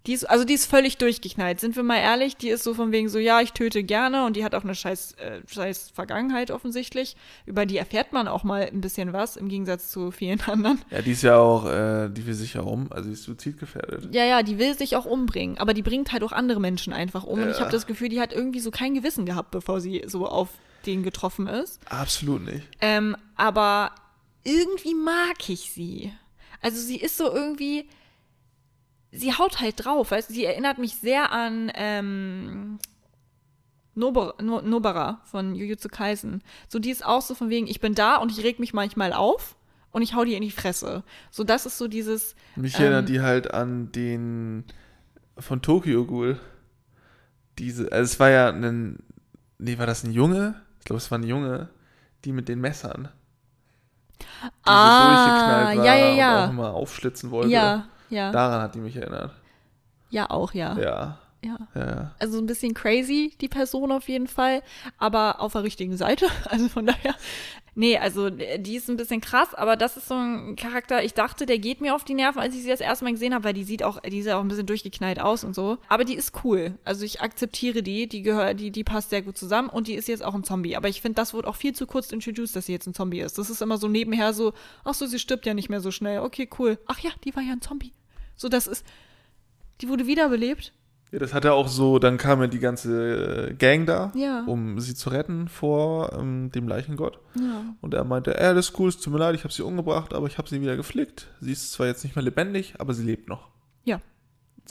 [0.07, 1.59] Die ist, also die ist völlig durchgeknallt.
[1.59, 4.37] Sind wir mal ehrlich, die ist so von wegen so, ja, ich töte gerne und
[4.37, 7.17] die hat auch eine scheiß, äh, scheiß Vergangenheit offensichtlich.
[7.45, 10.81] Über die erfährt man auch mal ein bisschen was, im Gegensatz zu vielen anderen.
[10.91, 14.15] Ja, die ist ja auch, äh, die will sich ja um, also die ist suizidgefährdet.
[14.15, 17.25] Ja, ja, die will sich auch umbringen, aber die bringt halt auch andere Menschen einfach
[17.25, 17.41] um.
[17.43, 17.63] Und ich Ja.
[17.63, 20.51] habe das Gefühl, die hat irgendwie so kein Gewissen gehabt, bevor sie so auf
[20.87, 21.81] den getroffen ist.
[21.91, 22.63] Absolut nicht.
[22.81, 23.91] Ähm, aber
[24.45, 26.13] irgendwie mag ich sie.
[26.63, 27.89] Also sie ist so irgendwie,
[29.13, 32.79] sie haut halt drauf, weißt du, sie erinnert mich sehr an ähm,
[33.95, 36.43] Nober, no, Nobara von Jujutsu Kaisen.
[36.69, 39.13] So die ist auch so von wegen, ich bin da und ich reg mich manchmal
[39.13, 39.57] auf
[39.91, 41.03] und ich hau die in die Fresse.
[41.31, 42.83] So das ist so dieses, Mich Ähm.
[42.83, 44.65] erinnert die halt an den
[45.39, 46.39] von Tokyo Ghoul.
[47.59, 48.99] Diese, also es war ja ein,
[49.59, 50.61] nee, war das ein Junge?
[50.81, 51.71] Ich glaube, es war ein Junge,
[52.27, 53.09] die mit den Messern.
[54.21, 54.27] Die
[54.65, 56.39] Ah, so durchgeknallt war ja, ja, ja.
[56.43, 57.49] und auch immer aufschlitzen wollte.
[57.51, 59.33] ja, ja, Daran hat die mich erinnert.
[60.11, 60.77] ja auch, ja.
[60.79, 61.69] Ja, ja.
[61.75, 62.15] ja.
[62.19, 64.63] Also ein bisschen crazy, die Person auf jeden Fall,
[64.99, 66.27] aber auf der richtigen Seite.
[66.47, 67.15] Also von daher.
[67.75, 71.45] Nee, also die ist ein bisschen krass, aber das ist so ein Charakter, ich dachte,
[71.45, 73.53] der geht mir auf die Nerven, als ich sie das erste Mal gesehen habe, weil
[73.53, 75.77] die sieht auch, die sieht auch ein bisschen durchgeknallt aus und so.
[75.89, 76.79] Aber die ist cool.
[76.85, 80.09] Also ich akzeptiere die, die gehört, die, die passt sehr gut zusammen und die ist
[80.09, 80.77] jetzt auch ein Zombie.
[80.77, 83.21] Aber ich finde, das wurde auch viel zu kurz introduced, dass sie jetzt ein Zombie
[83.21, 83.37] ist.
[83.37, 84.55] Das ist immer so nebenher so,
[84.85, 86.21] ach so, sie stirbt ja nicht mehr so schnell.
[86.21, 86.79] Okay, cool.
[86.87, 87.93] Ach ja, die war ja ein Zombie.
[88.37, 88.87] So, das ist,
[89.83, 90.73] die wurde wiederbelebt.
[91.13, 94.43] Ja, das hat er auch so, dann kam ja die ganze äh, Gang da, Ja.
[94.47, 97.21] um sie zu retten vor ähm, dem Leichengott.
[97.39, 97.63] Ja.
[97.81, 100.13] Und er meinte, äh, das ist cool, es tut mir leid, ich habe sie umgebracht,
[100.15, 101.29] aber ich habe sie wieder geflickt.
[101.41, 103.49] Sie ist zwar jetzt nicht mehr lebendig, aber sie lebt noch.
[103.85, 104.01] Ja.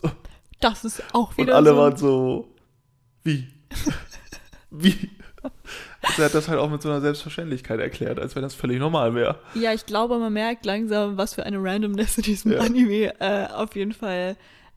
[0.02, 0.12] So.
[0.60, 1.78] Das ist auch Und wieder alle so.
[1.78, 2.54] waren so,
[3.24, 3.48] wie?
[4.72, 5.10] wie?
[6.02, 8.80] Also er hat das halt auch mit so einer Selbstverständlichkeit erklärt, als wenn das völlig
[8.80, 9.40] normal wäre.
[9.54, 12.60] Ja, ich glaube, man merkt langsam, was für eine Randomness in diesem Ja.
[12.60, 14.36] Anime äh, auf jeden Fall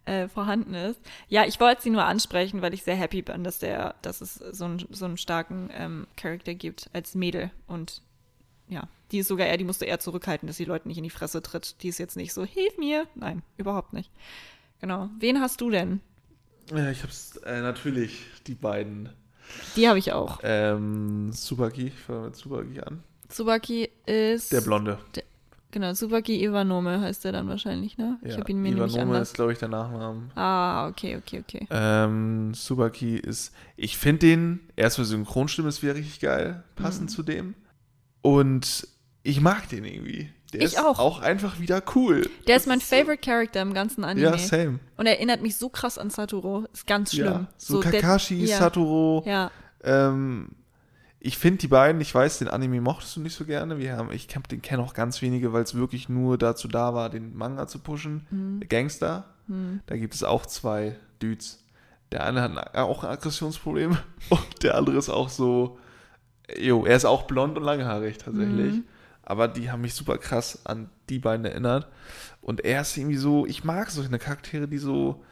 [0.08, 1.00] äh, vorhanden ist.
[1.28, 4.34] Ja, ich wollte sie nur ansprechen, weil ich sehr happy bin, dass der, dass es
[4.34, 8.02] so, einen so einen starken ähm, Charakter gibt als Mädel und
[8.68, 11.10] ja, die ist sogar eher, die musste eher zurückhalten, dass die Leute nicht in die
[11.10, 11.82] Fresse tritt.
[11.82, 13.06] Die ist jetzt nicht so, hilf mir.
[13.14, 14.10] Nein, überhaupt nicht.
[14.80, 15.08] Genau.
[15.18, 16.00] Wen hast du denn?
[16.70, 19.08] Ja, ich hab's äh, natürlich die beiden.
[19.76, 20.40] Die habe ich auch.
[20.42, 23.02] Ähm, Subaki, ich fange mit Subaki an.
[23.28, 24.52] Tsubaki ist.
[24.52, 24.98] Der Blonde.
[25.70, 28.18] Genau, Tsubaki Iwanome heißt der dann wahrscheinlich, ne?
[28.22, 29.28] ich Ja, habe ihn mir nämlich Iwanome anders.
[29.28, 30.30] ist, glaube ich, der Nachname.
[30.34, 31.66] Ah, okay, okay, okay.
[31.70, 37.14] Ähm, Subaki ist, ich finde den, erstmal Synchronstimme ist wieder richtig geil, passend Mhm.
[37.14, 37.54] zu dem.
[38.22, 38.88] Und
[39.22, 40.30] ich mag den irgendwie.
[40.54, 40.98] Der Ich ist auch.
[40.98, 42.22] auch einfach wieder cool.
[42.46, 44.24] Der Das ist mein so- Favorite Character im ganzen Anime.
[44.30, 44.78] Ja, same.
[44.96, 46.64] Und er erinnert mich so krass an Satoru.
[46.72, 47.26] Ist ganz schlimm.
[47.26, 49.22] Ja, so, der- Kakashi, ja, Satoru.
[49.26, 49.50] Ja,
[49.84, 50.48] Ähm,
[51.20, 53.78] ich finde die beiden, ich weiß, den Anime mochtest du nicht so gerne.
[53.78, 57.10] Wir haben, ich den kenne auch ganz wenige, weil es wirklich nur dazu da war,
[57.10, 58.26] den Manga zu pushen.
[58.30, 58.60] Mhm.
[58.68, 59.24] Gangster.
[59.48, 59.80] Hm.
[59.86, 61.64] Da gibt es auch zwei Dudes.
[62.12, 63.96] Der eine hat auch ein Aggressionsproblem
[64.30, 65.78] und der andere ist auch so,
[66.56, 68.74] jo, er ist auch blond und langhaarig tatsächlich.
[68.74, 68.84] Mhm.
[69.22, 71.88] Aber die haben mich super krass an die beiden erinnert.
[72.40, 75.22] Und er ist irgendwie so, ich mag solche Charaktere, die so,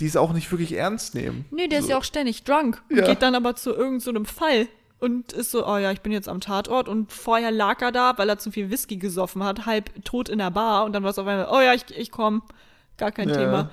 [0.00, 1.44] die es auch nicht wirklich ernst nehmen.
[1.50, 1.84] Nee, der so.
[1.86, 3.06] ist ja auch ständig drunk und Ja.
[3.06, 4.68] geht dann aber zu irgendeinem so einem Fall
[5.00, 8.16] und ist so, oh ja, ich bin jetzt am Tatort und vorher lag er da,
[8.16, 11.10] weil er zu viel Whisky gesoffen hat, halb tot in der Bar und dann war
[11.10, 12.42] es auf einmal, oh ja, ich, ich komm,
[12.96, 13.36] gar kein Ja.
[13.36, 13.70] Thema.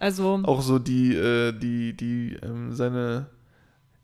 [0.00, 3.26] Also, Auch so die, äh, die, die, ähm, seine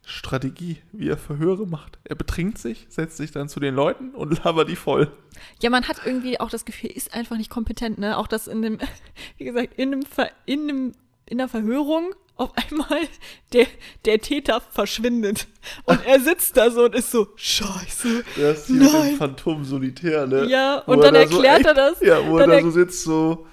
[0.04, 1.98] Strategie, wie er Verhöre macht.
[2.04, 5.12] Er betrinkt sich, setzt sich dann zu den Leuten und labert die voll.
[5.60, 8.16] ja, man hat irgendwie auch das Gefühl, er ist einfach nicht kompetent, ne?
[8.18, 8.78] Auch das in dem,
[9.38, 10.92] wie gesagt, in Ver, in dem,
[11.30, 13.00] in der Verhörung auf einmal
[13.52, 13.66] der,
[14.04, 15.46] der Täter verschwindet
[15.84, 18.24] und er sitzt da so und ist so, scheiße.
[18.36, 19.16] Das ist hier Nein.
[19.16, 20.46] Phantom Solitär, ne?
[20.46, 22.00] Ja, Wo und er dann da so erklärt echt- er das.
[22.00, 23.46] Ja, wo er da er- so sitzt, so.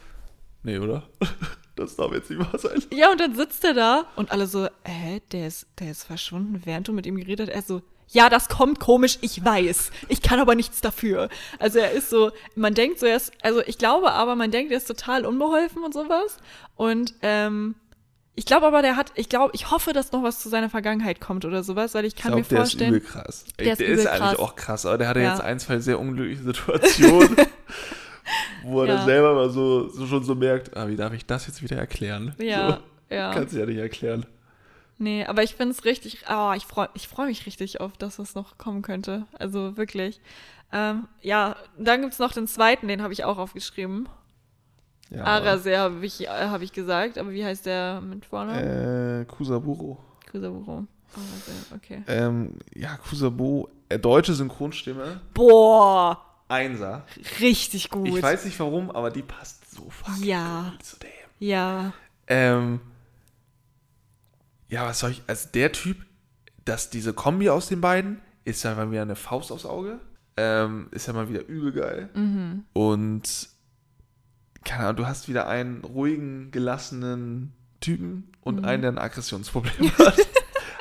[0.64, 1.04] Nee, oder?
[1.76, 2.82] Das darf jetzt nicht wahr sein.
[2.92, 6.60] Ja, und dann sitzt er da und alle so, äh, der ist, der ist verschwunden,
[6.66, 7.56] während du mit ihm geredet hast.
[7.56, 9.92] Er so, ja, das kommt komisch, ich weiß.
[10.08, 11.30] Ich kann aber nichts dafür.
[11.60, 14.72] Also er ist so, man denkt so, er ist, also ich glaube aber, man denkt,
[14.72, 16.38] er ist total unbeholfen und sowas.
[16.76, 17.76] Und ähm,
[18.36, 21.20] ich glaube aber, der hat, ich glaube, ich hoffe, dass noch was zu seiner Vergangenheit
[21.20, 22.94] kommt oder sowas, weil ich Ich kann glaube, mir der ist vorstellen.
[22.94, 23.46] übel krass.
[23.60, 24.40] Der der ist ist, übel eigentlich krass.
[24.40, 25.32] auch krass, aber der hatte Ja.
[25.32, 27.36] jetzt ein, zwei sehr unglückliche Situationen,
[28.64, 28.96] wo er Ja.
[28.98, 31.78] dann selber mal so, so schon so merkt, ah, wie darf ich das jetzt wieder
[31.78, 32.36] erklären?
[32.40, 32.80] Ja,
[33.10, 33.34] so, ja.
[33.34, 34.26] Kannst du ja nicht erklären.
[35.00, 38.18] Nee, aber ich finde es richtig, oh, ich freue ich freu mich richtig auf das,
[38.20, 39.26] was noch kommen könnte.
[39.38, 40.20] Also wirklich.
[40.74, 44.10] Ähm, ja, dann gibt's noch den zweiten, den habe ich auch aufgeschrieben.
[45.10, 49.22] Ja, Arase habe ich, äh, hab ich gesagt, aber wie heißt der mit vorne?
[49.22, 49.98] Äh, Kusaburo.
[50.30, 50.86] Kusaburo.
[51.14, 52.04] Arase, okay.
[52.08, 57.06] Ähm, ja, Kusabo, äh, deutsche Synchronstimme, Boah, Einser.
[57.40, 58.08] richtig gut.
[58.10, 60.72] Ich weiß nicht warum, aber die passt so fucking Ja.
[60.72, 61.10] gut zu dem.
[61.40, 61.94] Ja,
[62.30, 62.82] Ähm,
[64.70, 65.98] ja, was soll ich, also der Typ,
[66.66, 70.00] dass diese Kombi aus den beiden ist ja mal wieder eine Faust aufs Auge.
[70.38, 72.10] Ähm, ist ja mal wieder übel geil.
[72.14, 72.64] mhm.
[72.74, 73.50] Und
[74.64, 78.66] keine Ahnung, du hast wieder einen ruhigen, gelassenen Typen und Mhm.
[78.66, 80.18] einen, der ein Aggressionsproblem hat.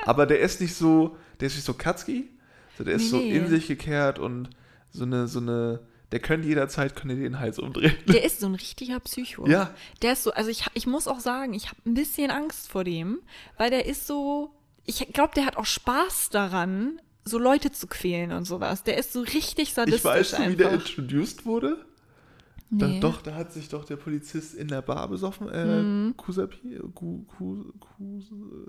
[0.05, 2.31] Aber der ist nicht so, der ist nicht so Katzki.
[2.77, 4.51] So, der ist Nee, so in sich gekehrt und
[4.91, 5.81] so eine, so eine,
[6.13, 7.97] der könnte jederzeit, könnte den Hals umdrehen.
[8.07, 9.47] Der ist so ein richtiger Psycho.
[9.49, 9.75] Ja.
[10.03, 12.85] Der ist so, also ich, ich muss auch sagen, ich habe ein bisschen Angst vor
[12.85, 13.19] dem,
[13.57, 14.51] weil der ist so,
[14.85, 18.85] ich glaube, der hat auch Spaß daran, so Leute zu quälen und sowas.
[18.85, 20.57] Der ist so richtig sadistisch Ich weiß schon, wie einfach.
[20.59, 21.85] der introduced wurde.
[22.71, 22.99] Da, Nee.
[23.01, 25.49] doch, da hat sich doch der Polizist in der Bar besoffen.
[25.49, 26.17] Äh, Mhm.
[26.17, 28.19] Kusapi, Ku, Ku, Ku,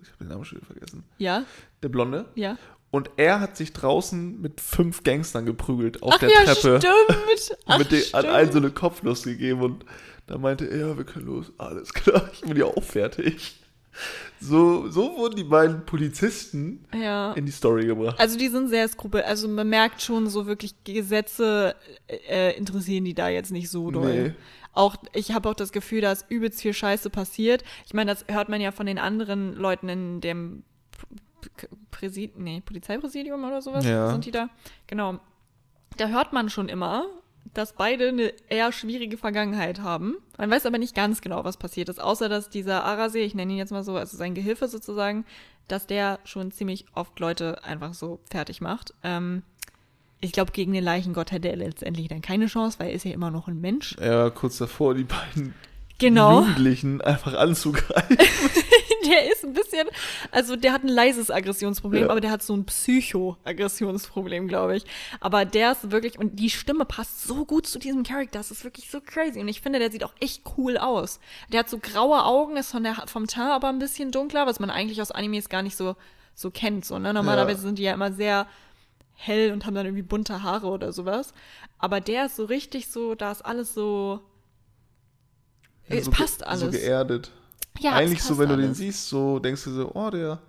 [0.01, 1.03] ich habe den Namen schon wieder vergessen.
[1.17, 1.43] Ja,
[1.81, 2.25] Der Blonde.
[2.35, 2.57] ja.
[2.89, 6.79] Und er hat sich draußen mit fünf Gangstern geprügelt auf Ach der ja, Treppe.
[6.79, 7.57] stimmt.
[7.65, 8.25] Ach, mit den, stimmt.
[8.25, 9.83] allen so eine Kopflust gegeben und
[10.25, 11.51] da meinte er, ja, wir können los.
[11.57, 13.59] Alles klar, ich bin ja auch fertig.
[14.39, 17.33] So, so wurden die beiden Polizisten Ja.
[17.33, 18.19] in die Story gebracht.
[18.19, 19.23] Also die sind sehr skrupel.
[19.23, 21.75] Also man merkt schon, so wirklich Gesetze
[22.07, 24.23] äh, interessieren die da jetzt nicht so doll.
[24.29, 24.33] Nee.
[24.73, 27.63] Auch ich habe auch das Gefühl, dass übelst viel Scheiße passiert.
[27.87, 30.63] Ich meine, das hört man ja von den anderen Leuten in dem
[31.91, 34.11] Präsid nee, Polizeipräsidium oder sowas Ja.
[34.11, 34.49] sind die da.
[34.87, 35.19] Genau.
[35.97, 37.05] Da hört man schon immer,
[37.53, 40.15] dass beide eine eher schwierige Vergangenheit haben.
[40.37, 43.53] Man weiß aber nicht ganz genau, was passiert ist, außer dass dieser Arase, ich nenne
[43.53, 45.25] ihn jetzt mal so, also sein Gehilfe sozusagen,
[45.67, 48.93] dass der schon ziemlich oft Leute einfach so fertig macht.
[49.03, 49.43] Ähm,
[50.19, 53.11] ich glaube, gegen den Leichengott hätte er letztendlich dann keine Chance, weil er ist ja
[53.11, 53.95] immer noch ein Mensch.
[53.99, 55.53] Er war kurz davor, die beiden
[55.99, 56.41] Genau.
[56.41, 58.17] Jugendlichen einfach anzugreifen.
[59.07, 59.87] Der ist ein bisschen,
[60.31, 62.09] also der hat ein leises Aggressionsproblem, Ja.
[62.09, 64.83] aber der hat so ein Psycho-Aggressionsproblem, glaube ich.
[65.19, 68.63] Aber der ist wirklich, und die Stimme passt so gut zu diesem Charakter, das ist
[68.63, 69.39] wirklich so crazy.
[69.39, 71.19] Und ich finde, der sieht auch echt cool aus.
[71.51, 74.59] Der hat so graue Augen, ist von der, vom Teint aber ein bisschen dunkler, was
[74.59, 75.95] man eigentlich aus Animes gar nicht so,
[76.35, 76.85] so kennt.
[76.85, 77.13] So, ne?
[77.13, 77.63] Normalerweise Ja.
[77.67, 78.47] sind die ja immer sehr
[79.13, 81.33] hell und haben dann irgendwie bunte Haare oder sowas.
[81.79, 84.19] Aber der ist so richtig so, da ist alles so.
[85.87, 86.61] es so passt alles.
[86.61, 87.31] So geerdet.
[87.79, 88.77] Ja, Eigentlich so, wenn du den alles.
[88.77, 90.39] siehst, so denkst du so, oh, der,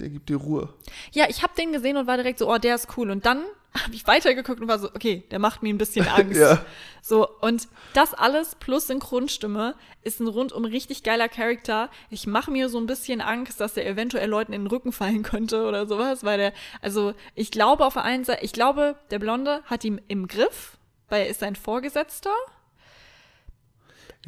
[0.00, 0.72] der gibt dir Ruhe.
[1.12, 3.10] Ja, ich habe den gesehen und war direkt so, oh, der ist cool.
[3.10, 3.42] Und dann
[3.84, 6.38] habe ich weitergeguckt und war so, okay, der macht mir ein bisschen Angst.
[6.38, 6.64] Ja.
[7.02, 11.90] So, und das alles plus Synchronstimme ist ein rundum richtig geiler Charakter.
[12.10, 15.22] Ich mache mir so ein bisschen Angst, dass der eventuell Leuten in den Rücken fallen
[15.22, 19.18] könnte oder sowas, weil der, also ich glaube auf der einen Seite, ich glaube, der
[19.18, 22.32] Blonde hat ihn im Griff, weil er ist sein Vorgesetzter.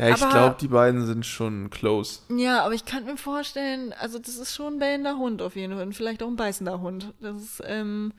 [0.01, 2.21] Ja, ich glaube, die beiden sind schon close.
[2.35, 5.75] Ja, aber ich kann mir vorstellen, also das ist schon ein bellender Hund auf jeden
[5.75, 5.83] Fall.
[5.87, 7.13] Und vielleicht auch ein beißender Hund.
[7.21, 8.13] Das ist, ähm,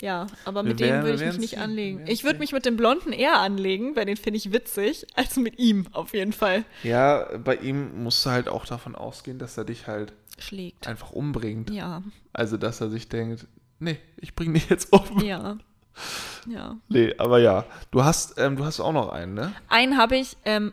[0.00, 2.04] ja, aber mit Wir dem würde ich mich nicht anlegen.
[2.06, 5.58] Ich würde mich mit dem Blonden eher anlegen, weil den finde ich witzig, als mit
[5.58, 6.64] ihm auf jeden Fall.
[6.82, 10.88] Ja, bei ihm musst du halt auch davon ausgehen, dass er dich halt Schlägt.
[10.88, 11.70] einfach umbringt.
[11.70, 12.02] Ja,
[12.32, 13.46] Also, dass er sich denkt,
[13.78, 15.20] nee, ich bring dich jetzt um.
[15.22, 15.58] ja.
[16.48, 16.76] Ja.
[16.88, 17.64] Nee, aber ja.
[17.90, 19.52] Du hast, ähm, du hast auch noch einen, ne?
[19.68, 20.72] Einen habe ich ähm,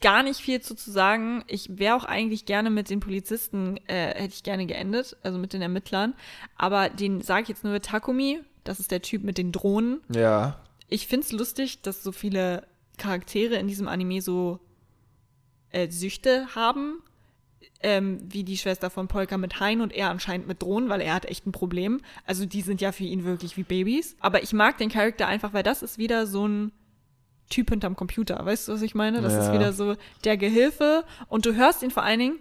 [0.00, 1.44] gar nicht viel zu, zu sagen.
[1.46, 5.52] Ich wäre auch eigentlich gerne mit den Polizisten, äh, hätte ich gerne geendet, also mit
[5.52, 6.14] den Ermittlern.
[6.56, 10.00] Aber den sage ich jetzt nur Takumi, das ist der Typ mit den Drohnen.
[10.14, 10.60] Ja.
[10.88, 12.66] Ich finde es lustig, dass so viele
[12.98, 14.60] Charaktere in diesem Anime so
[15.70, 17.02] äh, Süchte haben.
[17.86, 21.12] Ähm, wie die Schwester von Polka mit Hein und er anscheinend mit Drohnen, weil er
[21.12, 22.00] hat echt ein Problem.
[22.24, 24.16] Also die sind ja für ihn wirklich wie Babys.
[24.20, 26.72] Aber ich mag den Charakter einfach, weil das ist wieder so ein
[27.50, 28.42] Typ hinterm Computer.
[28.42, 29.20] Weißt du, was ich meine?
[29.20, 29.52] Das ist Ja.
[29.52, 31.04] wieder so der Gehilfe.
[31.28, 32.38] Und du hörst ihn vor allen Dingen,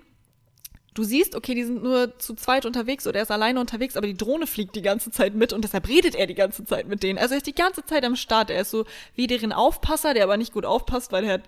[0.94, 4.08] du siehst, okay, die sind nur zu zweit unterwegs oder er ist alleine unterwegs, aber
[4.08, 7.04] die Drohne fliegt die ganze Zeit mit und deshalb redet er die ganze Zeit mit
[7.04, 7.20] denen.
[7.20, 8.50] Also er ist die ganze Zeit am Start.
[8.50, 8.86] Er ist so
[9.16, 11.44] wie deren Aufpasser, der aber nicht gut aufpasst, weil er hat,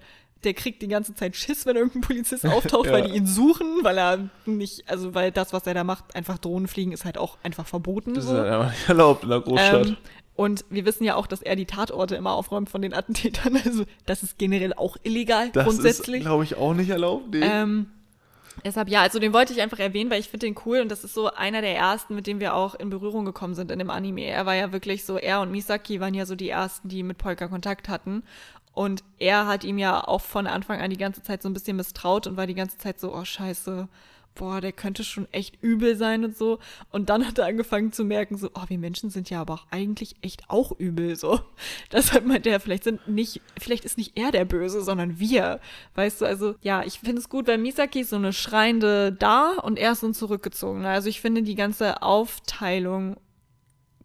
[0.45, 2.93] der kriegt die ganze Zeit Schiss, wenn irgendein Polizist auftaucht, Ja.
[2.93, 6.37] weil die ihn suchen, weil er nicht, also weil das, was er da macht, einfach
[6.37, 8.13] Drohnen fliegen, ist halt auch einfach verboten.
[8.13, 8.31] Das so.
[8.33, 9.87] ist halt einfach nicht erlaubt in der Großstadt.
[9.87, 9.97] Ähm,
[10.37, 13.57] und wir wissen ja auch, dass er die Tatorte immer aufräumt von den Attentätern.
[13.65, 16.19] Also das ist generell auch illegal das grundsätzlich.
[16.21, 17.29] ist, glaube ich, auch nicht erlaubt.
[17.33, 17.39] Nee.
[17.41, 17.87] Ähm,
[18.65, 21.03] deshalb ja, also den wollte ich einfach erwähnen, weil ich finde den cool und das
[21.05, 23.89] ist so einer der ersten, mit dem wir auch in Berührung gekommen sind in dem
[23.89, 24.25] Anime.
[24.25, 27.17] Er war ja wirklich so, er und Misaki waren ja so die ersten, die mit
[27.17, 28.23] Polka Kontakt hatten.
[28.75, 31.77] Und er hat ihm ja auch von Anfang an die ganze Zeit so ein bisschen
[31.77, 33.87] misstraut und war die ganze Zeit so, oh scheiße,
[34.35, 36.59] boah, der könnte schon echt übel sein und so.
[36.91, 39.65] Und dann hat er angefangen zu merken, so, oh, wir Menschen sind ja aber auch
[39.71, 41.39] eigentlich echt auch übel, so.
[41.93, 45.61] Deshalb meinte er, vielleicht sind nicht, vielleicht ist nicht er der Böse, sondern wir.
[45.95, 49.53] Weißt du, also, ja, ich finde es gut, weil Misaki ist so eine schreiende da
[49.53, 50.89] und er ist so ein zurückgezogener.
[50.89, 53.15] Also ich finde die ganze Aufteilung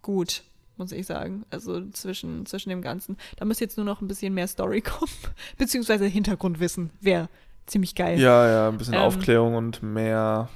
[0.01, 0.45] gut.
[0.81, 1.45] Muss ich sagen.
[1.51, 3.19] Also zwischen, zwischen dem Ganzen.
[3.37, 5.13] Da muss jetzt nur noch ein bisschen mehr Story kommen.
[5.59, 6.89] Beziehungsweise Hintergrundwissen.
[7.03, 7.29] Wäre
[7.67, 8.19] ziemlich geil.
[8.19, 10.49] ja, ja, ein bisschen ähm, Aufklärung und mehr,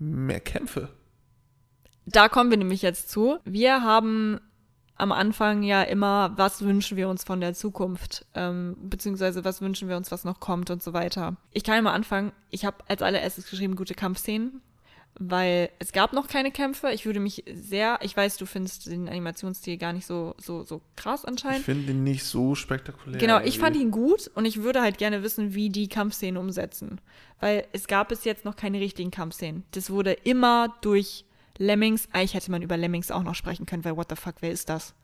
[0.00, 0.88] mehr Kämpfe.
[2.06, 3.38] Da kommen wir nämlich jetzt zu.
[3.44, 4.40] Wir haben
[4.96, 9.88] am Anfang ja immer, was wünschen wir uns von der Zukunft, ähm, beziehungsweise was wünschen
[9.88, 11.36] wir uns, was noch kommt und so weiter.
[11.52, 12.32] Ich kann ja mal anfangen.
[12.50, 14.60] Ich habe als allererstes geschrieben gute Kampfszenen,
[15.18, 16.90] weil es gab noch keine Kämpfe.
[16.92, 20.80] Ich würde mich sehr, ich weiß, du findest den Animationsstil gar nicht so so so
[20.96, 21.64] krass Ich anscheinend.
[21.64, 23.18] finde ihn nicht so spektakulär.
[23.18, 23.98] Genau, ich fand irgendwie.
[23.98, 27.00] ihn gut und ich würde halt gerne wissen, wie die Kampfszenen umsetzen.
[27.40, 29.64] Weil es gab bis jetzt noch keine richtigen Kampfszenen.
[29.72, 31.24] Das wurde immer durch
[31.58, 34.52] Lemmings, eigentlich hätte man über Lemmings auch noch sprechen können, weil what the fuck, wer
[34.52, 34.94] ist das?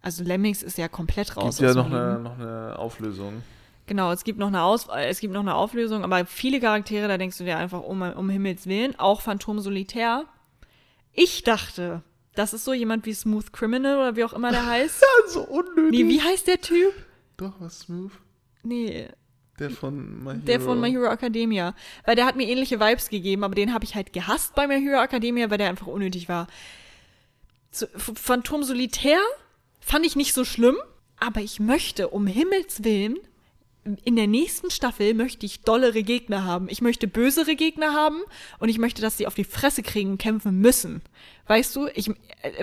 [0.00, 1.56] Also Lemmings ist ja komplett raus.
[1.56, 3.42] Gibt ja noch eine, noch eine Auflösung.
[3.86, 7.06] Genau, es gibt noch eine Aus äh, es gibt noch eine Auflösung, aber viele Charaktere,
[7.08, 10.24] da denkst du dir einfach um, um Himmels Willen, auch Phantom Solitär.
[11.12, 12.02] Ich dachte,
[12.34, 15.02] das ist so jemand wie Smooth Criminal oder wie auch immer der heißt.
[15.02, 16.00] Ja, so unnötig.
[16.04, 16.92] Nee, wie heißt der Typ?
[17.36, 18.12] Doch, was Smooth.
[18.62, 19.08] Nee,
[19.58, 20.40] Der von My Hero.
[20.46, 21.74] Der von My Hero Academia.
[22.06, 24.80] Weil der hat mir ähnliche Vibes gegeben, aber den habe ich halt gehasst bei My
[24.80, 26.46] Hero Academia, weil der einfach unnötig war.
[27.72, 29.18] Ph- Phantom Solitär
[29.80, 30.76] fand ich nicht so schlimm,
[31.20, 33.18] aber ich möchte um Himmels Willen
[34.04, 36.68] in der nächsten Staffel möchte ich dollere Gegner haben.
[36.70, 38.22] Ich möchte bösere Gegner haben
[38.58, 41.02] und ich möchte, dass sie auf die Fresse kriegen und kämpfen müssen.
[41.46, 42.14] Weißt du, ich, äh,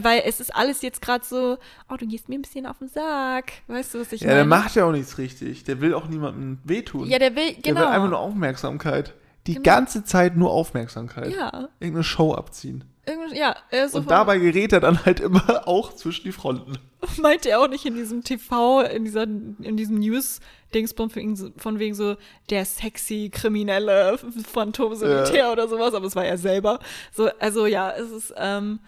[0.01, 1.57] weil es ist alles jetzt gerade so,
[1.89, 3.53] oh, du gehst mir ein bisschen auf den Sack.
[3.67, 4.37] Weißt du, was ich Ja, meine?
[4.39, 5.63] der macht ja auch nichts richtig.
[5.65, 7.07] Der will auch niemandem wehtun.
[7.07, 7.81] ja, der will, Der genau.
[7.81, 9.13] will einfach nur Aufmerksamkeit.
[9.47, 9.63] Die Genau.
[9.63, 11.31] ganze Zeit nur Aufmerksamkeit.
[11.35, 12.83] ja, Irgendeine Show abziehen.
[13.07, 13.55] irgendwie, ja,
[13.89, 16.77] so Und dabei gerät er dann halt immer auch zwischen die Fronten.
[17.21, 21.49] meinte er auch nicht in diesem TV, in dieser, in diesem News-Dings von, wegen so-
[21.57, 22.15] von wegen so
[22.51, 24.19] der sexy kriminelle
[24.53, 26.79] Phantom Solitär oder sowas, aber es war er selber.
[27.11, 28.79] So, also ja, es ist, ähm,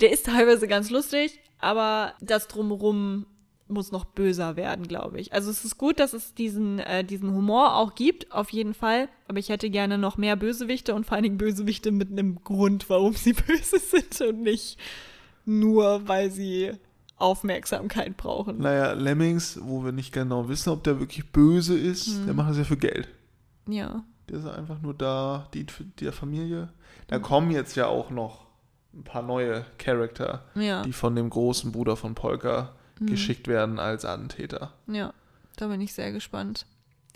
[0.00, 3.26] der ist teilweise ganz lustig, aber das drumherum
[3.68, 5.32] muss noch böser werden, glaube ich.
[5.32, 9.08] Also es ist gut, dass es diesen, äh, diesen Humor auch gibt, auf jeden Fall.
[9.28, 12.88] Aber ich hätte gerne noch mehr Bösewichte und vor allen Dingen Bösewichte mit einem Grund,
[12.88, 14.78] warum sie böse sind und nicht
[15.44, 16.72] nur, weil sie
[17.16, 18.58] Aufmerksamkeit brauchen.
[18.58, 22.26] Naja, Lemmings, wo wir nicht genau wissen, ob der wirklich böse ist, Mhm.
[22.26, 23.08] der macht das ja für Geld.
[23.68, 24.04] Ja.
[24.28, 26.68] Der ist einfach nur da, dient für der Familie.
[27.08, 28.46] Da kommen jetzt ja auch noch
[28.94, 30.82] ein paar neue Charakter, Ja.
[30.82, 33.06] die von dem großen Bruder von Polka Mhm.
[33.06, 34.72] geschickt werden als Attentäter.
[34.86, 35.12] Ja.
[35.56, 36.66] Da bin ich sehr gespannt.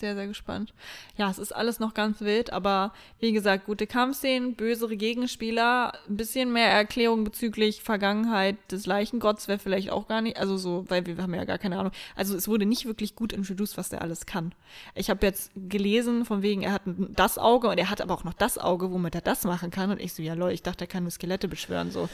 [0.00, 0.72] Sehr, sehr gespannt.
[1.16, 6.16] Ja, es ist alles noch ganz wild, aber wie gesagt, gute Kampfszenen, bösere Gegenspieler, ein
[6.16, 11.06] bisschen mehr Erklärung bezüglich Vergangenheit des Leichengotts wäre vielleicht auch gar nicht, also so, weil
[11.06, 11.92] wir haben ja gar keine Ahnung.
[12.16, 14.52] Also es wurde nicht wirklich gut introduced, was der alles kann.
[14.94, 18.24] Ich habe jetzt gelesen, von wegen, er hat das Auge und er hat aber auch
[18.24, 19.90] noch das Auge, womit er das machen kann.
[19.90, 21.90] Und ich so, ja lol, ich dachte, er kann nur Skelette beschwören.
[21.90, 22.08] So.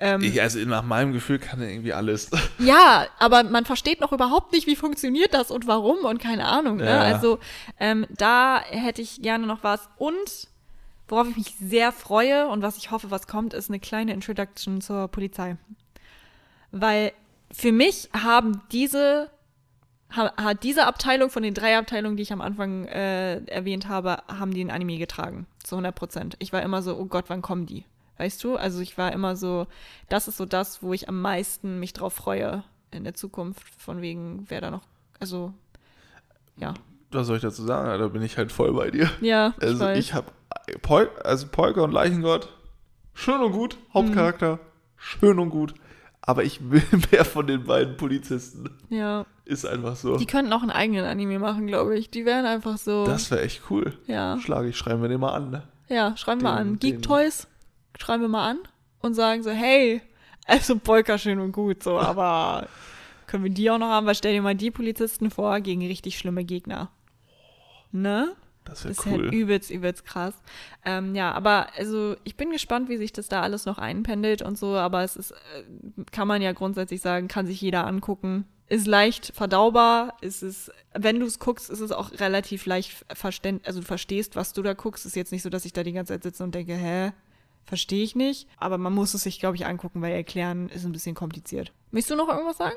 [0.00, 2.30] Ähm, ich, also nach meinem Gefühl kann er irgendwie alles.
[2.58, 6.78] Ja, aber man versteht noch überhaupt nicht, wie funktioniert das und warum und keine Ahnung.
[6.78, 6.86] Ne?
[6.86, 7.00] Ja.
[7.00, 7.38] Also also
[7.78, 9.88] ähm, da hätte ich gerne noch was.
[9.96, 10.48] Und
[11.08, 14.80] worauf ich mich sehr freue und was ich hoffe, was kommt, ist eine kleine Introduction
[14.80, 15.56] zur Polizei.
[16.70, 17.12] Weil
[17.52, 19.30] für mich haben diese
[20.10, 24.54] hat diese Abteilung von den drei Abteilungen, die ich am Anfang äh, erwähnt habe, haben
[24.54, 25.46] die ein Anime getragen.
[25.62, 26.36] Zu 100 Prozent.
[26.38, 27.84] Ich war immer so, oh Gott, wann kommen die?
[28.16, 28.56] Weißt du?
[28.56, 29.66] Also ich war immer so,
[30.08, 34.00] das ist so das, wo ich am meisten mich drauf freue in der Zukunft, von
[34.00, 34.84] wegen, wer da noch,
[35.20, 35.52] also,
[36.56, 36.72] ja
[37.10, 37.98] was soll ich dazu sagen?
[37.98, 39.10] Da bin ich halt voll bei dir.
[39.20, 39.54] Ja.
[39.60, 40.26] Also ich, ich habe
[40.82, 42.48] Pol also Polka und Leichengott,
[43.14, 44.60] schön und gut, Hauptcharakter, mhm.
[44.96, 45.74] schön und gut.
[46.20, 48.70] Aber ich will mehr von den beiden Polizisten.
[48.90, 49.24] Ja.
[49.44, 50.18] Ist einfach so.
[50.18, 52.10] Die könnten auch einen eigenen Anime machen, glaube ich.
[52.10, 53.06] Die wären einfach so.
[53.06, 53.94] Das wäre echt cool.
[54.06, 54.38] Ja.
[54.38, 55.62] Schlage ich, schreiben wir den mal an, ne?
[55.88, 56.78] Ja, schreiben wir an.
[56.78, 57.48] Geek Toys
[57.98, 58.58] schreiben wir mal an
[59.00, 60.02] und sagen so, hey,
[60.46, 62.68] also Polka schön und gut, so, aber
[63.26, 64.06] können wir die auch noch haben?
[64.06, 66.90] Weil stell dir mal die Polizisten vor gegen richtig schlimme Gegner.
[67.92, 68.34] Ne?
[68.68, 69.00] Das wäre cool.
[69.00, 70.34] Ist halt übelst, übelst krass.
[70.84, 74.58] Ähm, ja, aber also ich bin gespannt, wie sich das da alles noch einpendelt und
[74.58, 75.34] so, aber es ist, äh,
[76.12, 78.44] kann man ja grundsätzlich sagen, kann sich jeder angucken.
[78.68, 83.66] Ist leicht verdaubar, ist es, wenn du es guckst, ist es auch relativ leicht verständ,
[83.66, 85.06] also du verstehst, was du da guckst.
[85.06, 87.12] Ist jetzt nicht so, dass ich da die ganze Zeit sitze und denke, hä,
[87.64, 88.46] verstehe ich nicht.
[88.58, 91.72] Aber man muss es sich, glaube ich, angucken, weil erklären ist ein bisschen kompliziert.
[91.92, 92.76] Möchtest du noch irgendwas sagen?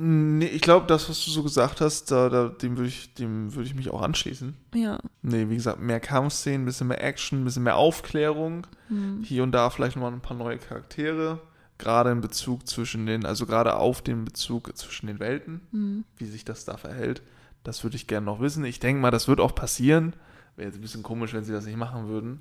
[0.00, 3.66] Nee, ich glaube, das, was du so gesagt hast, da, da, dem würde ich, würd
[3.66, 4.54] ich mich auch anschließen.
[4.72, 5.00] Ja.
[5.22, 8.66] Nee, wie gesagt, mehr Kampfszenen, ein bisschen mehr Action, ein bisschen mehr Aufklärung.
[8.88, 9.24] Mhm.
[9.24, 11.40] Hier und da vielleicht nochmal ein paar neue Charaktere.
[11.78, 16.04] Gerade in Bezug zwischen den, also gerade auf den Bezug zwischen den Welten, mhm.
[16.16, 17.22] wie sich das da verhält.
[17.64, 18.64] Das würde ich gerne noch wissen.
[18.64, 20.14] Ich denke mal, das wird auch passieren.
[20.54, 22.40] Wäre jetzt ein bisschen komisch, wenn sie das nicht machen würden.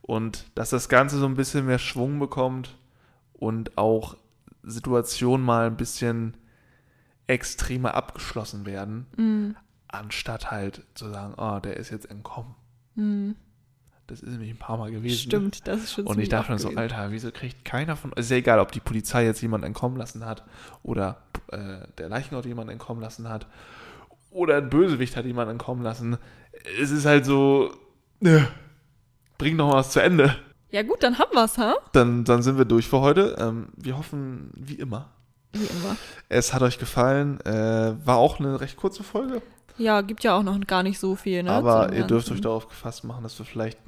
[0.00, 2.76] Und dass das Ganze so ein bisschen mehr Schwung bekommt
[3.34, 4.16] und auch
[4.62, 6.34] Situationen mal ein bisschen
[7.26, 9.56] extremer abgeschlossen werden, mhm.
[9.88, 12.54] anstatt halt zu sagen, oh, der ist jetzt entkommen.
[12.94, 13.36] Mhm.
[14.06, 15.16] Das ist nämlich ein paar Mal gewesen.
[15.16, 18.12] Stimmt, das ist schon Und ich dachte mir so, Alter, wieso kriegt keiner von.
[18.16, 20.44] Es ist ja egal, ob die Polizei jetzt jemanden entkommen lassen hat
[20.82, 23.46] oder äh, der Leichenort jemanden entkommen lassen hat
[24.30, 26.18] oder ein Bösewicht hat jemanden entkommen lassen.
[26.78, 27.72] Es ist halt so.
[28.20, 28.42] Äh,
[29.38, 30.36] bring doch mal was zu Ende.
[30.70, 31.76] Ja, gut, dann haben wir's, ha?
[31.92, 33.36] Dann, dann sind wir durch für heute.
[33.38, 35.08] Ähm, wir hoffen, wie immer,
[35.54, 35.96] wie immer.
[36.28, 37.40] Es hat euch gefallen.
[37.42, 39.42] Äh, war auch eine recht kurze Folge.
[39.76, 41.50] Ja, gibt ja auch noch gar nicht so viel, ne?
[41.50, 43.78] Aber ihr dürft euch darauf gefasst machen, dass wir vielleicht,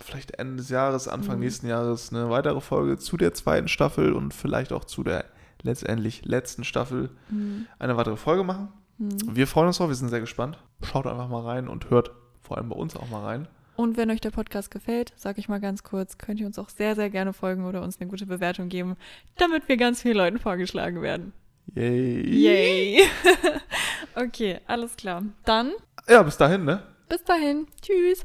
[0.00, 1.44] vielleicht Ende des Jahres, Anfang mhm.
[1.44, 5.24] nächsten Jahres eine weitere Folge zu der zweiten Staffel und vielleicht auch zu der
[5.62, 7.66] letztendlich letzten Staffel mhm.
[7.78, 8.68] eine weitere Folge machen.
[8.98, 9.34] Mhm.
[9.34, 10.58] Wir freuen uns drauf, wir sind sehr gespannt.
[10.82, 12.10] Schaut einfach mal rein und hört
[12.42, 13.48] vor allem bei uns auch mal rein.
[13.76, 16.68] Und wenn euch der Podcast gefällt, sage ich mal ganz kurz, könnt ihr uns auch
[16.68, 18.96] sehr, sehr gerne folgen oder uns eine gute Bewertung geben,
[19.36, 21.32] damit wir ganz vielen Leuten vorgeschlagen werden.
[21.74, 22.28] Yay.
[22.28, 23.02] Yay.
[24.14, 25.22] okay, alles klar.
[25.44, 25.72] Dann.
[26.08, 26.82] Ja, bis dahin, ne?
[27.08, 27.66] Bis dahin.
[27.80, 28.24] Tschüss.